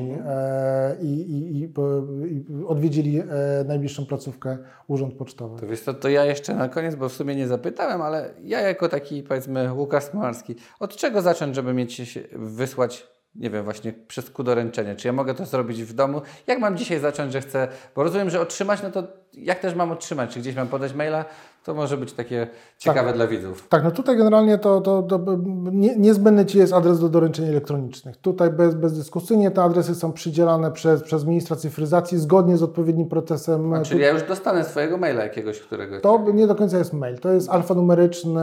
i, 1.03 1.07
i, 1.07 1.63
i, 1.63 1.65
i, 1.65 2.45
odwiedzili 2.67 3.23
najbliższą 3.67 4.07
placówkę 4.07 4.59
urząd 4.89 5.15
pocztowy. 5.15 5.61
To, 5.61 5.67
wiesz, 5.67 5.83
to, 5.83 5.95
to 5.95 6.09
ja 6.09 6.25
jeszcze 6.25 6.55
na 6.55 6.69
koniec, 6.69 6.95
bo 6.95 7.09
w 7.09 7.13
sumie 7.13 7.37
nie 7.37 7.49
zapytałem, 7.49 8.03
ale 8.03 8.35
ja 8.43 8.61
jako 8.61 8.89
taki 8.89 9.23
powiedzmy 9.23 9.73
Łukasz 9.73 10.05
Smolarski, 10.05 10.57
od 10.81 10.97
czego 10.97 11.23
zacząć, 11.23 11.55
żeby 11.55 11.75
mieć 11.75 12.19
wysłać 12.33 13.14
nie 13.37 13.51
wiem, 13.51 13.65
właśnie 13.65 13.93
przez 14.09 14.31
ku 14.31 14.43
doręczenie. 14.43 14.97
Czy 14.97 15.09
ja 15.09 15.13
mogę 15.13 15.35
to 15.35 15.47
zrobić 15.47 15.83
w 15.83 15.93
domu? 15.93 16.23
Jak 16.47 16.59
mam 16.59 16.77
dzisiaj 16.77 17.01
zacząć, 17.01 17.33
że 17.33 17.41
chcę, 17.41 17.69
bo 17.97 18.03
rozumiem, 18.03 18.31
że 18.31 18.41
otrzymać, 18.41 18.83
no 18.83 18.91
to 18.91 19.03
jak 19.33 19.59
też 19.59 19.75
mam 19.75 19.93
otrzymać? 19.93 20.31
Czy 20.31 20.41
gdzieś 20.41 20.57
mam 20.57 20.69
podać 20.69 20.95
maila? 20.95 21.25
To 21.65 21.75
może 21.75 21.97
być 21.97 22.13
takie 22.13 22.47
ciekawe 22.79 23.13
dla 23.13 23.27
widzów. 23.27 23.69
Tak, 23.69 23.85
no 23.85 23.91
tutaj 23.91 24.17
generalnie 24.17 24.59
to, 24.59 24.81
to, 24.81 25.03
to 25.03 25.21
nie, 25.73 25.97
niezbędny 25.97 26.47
Ci 26.47 26.59
jest 26.59 26.73
adres 26.73 27.01
do 27.01 27.09
doręczeń 27.09 27.49
elektronicznych. 27.49 28.17
Tutaj 28.17 28.51
bez, 28.51 28.75
bezdyskusyjnie 28.75 29.51
te 29.51 29.63
adresy 29.63 29.95
są 29.95 30.13
przydzielane 30.13 30.73
przez, 30.73 31.03
przez 31.03 31.25
ministra 31.25 31.57
cyfryzacji 31.57 32.19
zgodnie 32.19 32.57
z 32.57 32.63
odpowiednim 32.63 33.09
procesem. 33.09 33.73
A, 33.73 33.83
czyli 33.83 34.01
ja 34.01 34.11
już 34.11 34.23
dostanę 34.23 34.65
swojego 34.65 34.99
maila 34.99 35.23
jakiegoś, 35.23 35.61
którego... 35.61 36.01
To 36.01 36.25
nie 36.35 36.47
do 36.47 36.55
końca 36.55 36.79
jest 36.79 36.93
mail. 36.93 37.19
To 37.19 37.33
jest 37.33 37.51
alfanumeryczny 37.51 38.43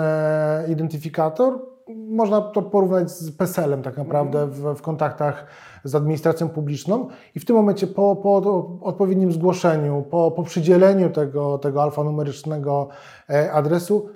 identyfikator. 0.67 1.70
Można 1.96 2.41
to 2.41 2.62
porównać 2.62 3.12
z 3.12 3.32
PESEL-em 3.32 3.82
tak 3.82 3.98
naprawdę 3.98 4.48
w, 4.48 4.76
w 4.76 4.82
kontaktach 4.82 5.46
z 5.84 5.96
administracją 5.96 6.50
publiczną 6.50 7.08
i 7.36 7.39
w 7.39 7.46
tym 7.46 7.56
momencie 7.56 7.88
po, 7.88 8.15
po 8.15 8.36
odpowiednim 8.82 9.32
zgłoszeniu, 9.32 10.06
po, 10.10 10.32
po 10.32 10.44
przydzieleniu 10.44 11.10
tego, 11.10 11.58
tego 11.58 11.84
alfanumerycznego 11.84 12.88
e, 13.30 13.52
adresu 13.52 14.10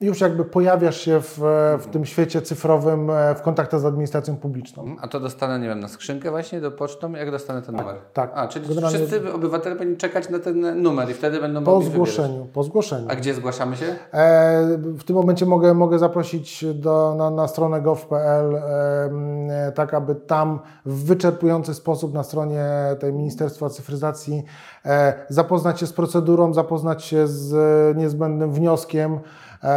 już 0.00 0.20
jakby 0.20 0.44
pojawiasz 0.44 1.00
się 1.00 1.20
w, 1.20 1.38
w 1.80 1.86
tym 1.86 2.04
świecie 2.04 2.42
cyfrowym 2.42 3.10
e, 3.10 3.34
w 3.34 3.42
kontaktach 3.42 3.80
z 3.80 3.84
administracją 3.84 4.36
publiczną. 4.36 4.96
A 5.00 5.08
to 5.08 5.20
dostanę, 5.20 5.58
nie 5.58 5.68
wiem, 5.68 5.80
na 5.80 5.88
skrzynkę 5.88 6.30
właśnie 6.30 6.60
do 6.60 6.70
pocztą, 6.70 7.12
jak 7.12 7.30
dostanę 7.30 7.62
ten 7.62 7.76
numer? 7.76 7.96
tak. 8.12 8.30
A, 8.34 8.48
czyli 8.48 8.68
Generalnie- 8.68 8.98
wszyscy 8.98 9.32
obywatele 9.32 9.76
powinni 9.76 9.96
czekać 9.96 10.28
na 10.30 10.38
ten 10.38 10.82
numer 10.82 11.10
i 11.10 11.14
wtedy 11.14 11.40
będą 11.40 11.64
Po 11.64 11.70
mogli 11.70 11.88
wybierać. 11.90 12.10
zgłoszeniu, 12.14 12.46
po 12.52 12.62
zgłoszeniu. 12.62 13.06
A 13.10 13.14
gdzie 13.16 13.34
zgłaszamy 13.34 13.76
się? 13.76 13.86
E, 14.12 14.78
W 14.98 15.04
tym 15.04 15.16
momencie 15.16 15.46
mogę, 15.46 15.74
mogę 15.74 15.98
zaprosić 15.98 16.64
do, 16.74 17.14
na, 17.18 17.30
na 17.30 17.48
stronę 17.48 17.80
gov.pl, 17.82 18.56
em, 18.56 19.50
e, 19.50 19.72
tak 19.72 19.94
aby 19.94 20.14
tam 20.14 20.58
w 20.86 21.04
wyczerpujący 21.04 21.74
sposób 21.74 22.14
na 22.14 22.22
stronie 22.22 22.64
tej 23.00 23.12
Ministerstwa 23.12 23.68
Cyfryzacji 23.70 24.44
e, 24.84 25.14
zapoznać 25.28 25.80
się 25.80 25.86
z 25.86 25.92
procedurą, 25.92 26.54
zapoznać 26.54 27.04
się 27.04 27.26
z 27.26 27.54
e, 27.54 27.98
niezbędnym 27.98 28.52
wnioskiem 28.52 29.14
e, 29.14 29.18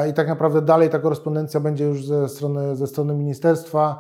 i 0.09 0.13
tak 0.13 0.27
naprawdę 0.27 0.61
dalej 0.61 0.89
ta 0.89 0.99
korespondencja 0.99 1.59
będzie 1.59 1.85
już 1.85 2.05
ze 2.05 2.29
strony, 2.29 2.75
ze 2.75 2.87
strony 2.87 3.13
ministerstwa. 3.13 3.99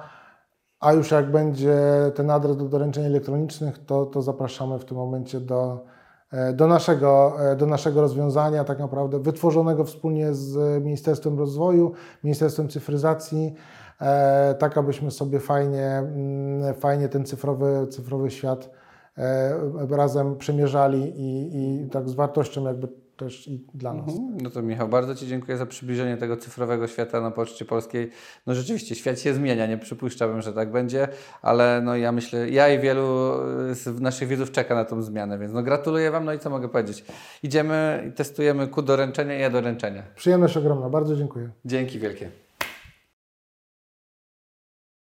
A 0.79 0.93
już 0.93 1.11
jak 1.11 1.31
będzie 1.31 1.77
ten 2.15 2.29
adres 2.31 2.57
do 2.57 2.65
doręczeń 2.65 3.05
elektronicznych, 3.05 3.85
to, 3.85 4.05
to 4.05 4.21
zapraszamy 4.21 4.79
w 4.79 4.85
tym 4.85 4.97
momencie 4.97 5.39
do, 5.39 5.85
e, 6.31 6.53
do, 6.53 6.67
naszego, 6.67 7.33
e, 7.51 7.55
do 7.55 7.65
naszego 7.65 8.01
rozwiązania, 8.01 8.63
tak 8.63 8.79
naprawdę 8.79 9.19
wytworzonego 9.19 9.83
wspólnie 9.83 10.33
z 10.33 10.83
Ministerstwem 10.83 11.39
Rozwoju, 11.39 11.91
Ministerstwem 12.23 12.69
Cyfryzacji, 12.69 13.55
e, 14.01 14.55
tak 14.59 14.77
abyśmy 14.77 15.11
sobie 15.11 15.39
fajnie, 15.39 15.85
mm, 15.85 16.73
fajnie 16.73 17.09
ten 17.09 17.25
cyfrowy, 17.25 17.87
cyfrowy 17.89 18.31
świat 18.31 18.69
e, 19.17 19.55
razem 19.89 20.37
przemierzali 20.37 21.13
i, 21.15 21.83
i 21.85 21.89
tak 21.89 22.09
z 22.09 22.13
wartością 22.13 22.63
jakby 22.63 22.87
też 23.19 23.47
i 23.47 23.65
dla 23.73 23.93
nas. 23.93 24.11
No 24.41 24.49
to 24.49 24.61
Michał, 24.61 24.89
bardzo 24.89 25.15
Ci 25.15 25.27
dziękuję 25.27 25.57
za 25.57 25.65
przybliżenie 25.65 26.17
tego 26.17 26.37
cyfrowego 26.37 26.87
świata 26.87 27.21
na 27.21 27.31
Poczcie 27.31 27.65
Polskiej. 27.65 28.11
No 28.47 28.55
rzeczywiście, 28.55 28.95
świat 28.95 29.19
się 29.19 29.33
zmienia, 29.33 29.67
nie 29.67 29.77
przypuszczałbym, 29.77 30.41
że 30.41 30.53
tak 30.53 30.71
będzie, 30.71 31.07
ale 31.41 31.81
no 31.83 31.95
ja 31.95 32.11
myślę, 32.11 32.49
ja 32.49 32.69
i 32.69 32.79
wielu 32.79 33.31
z 33.71 33.99
naszych 34.01 34.27
widzów 34.27 34.51
czeka 34.51 34.75
na 34.75 34.85
tą 34.85 35.01
zmianę, 35.01 35.39
więc 35.39 35.53
no 35.53 35.63
gratuluję 35.63 36.11
Wam, 36.11 36.25
no 36.25 36.33
i 36.33 36.39
co 36.39 36.49
mogę 36.49 36.69
powiedzieć? 36.69 37.05
Idziemy 37.43 38.05
i 38.09 38.11
testujemy 38.11 38.67
ku 38.67 38.81
doręczenia 38.81 39.39
i 39.39 39.41
e-doręczenia. 39.41 40.03
Przyjemność 40.15 40.57
ogromna, 40.57 40.89
bardzo 40.89 41.15
dziękuję. 41.15 41.49
Dzięki 41.65 41.99
wielkie. 41.99 42.29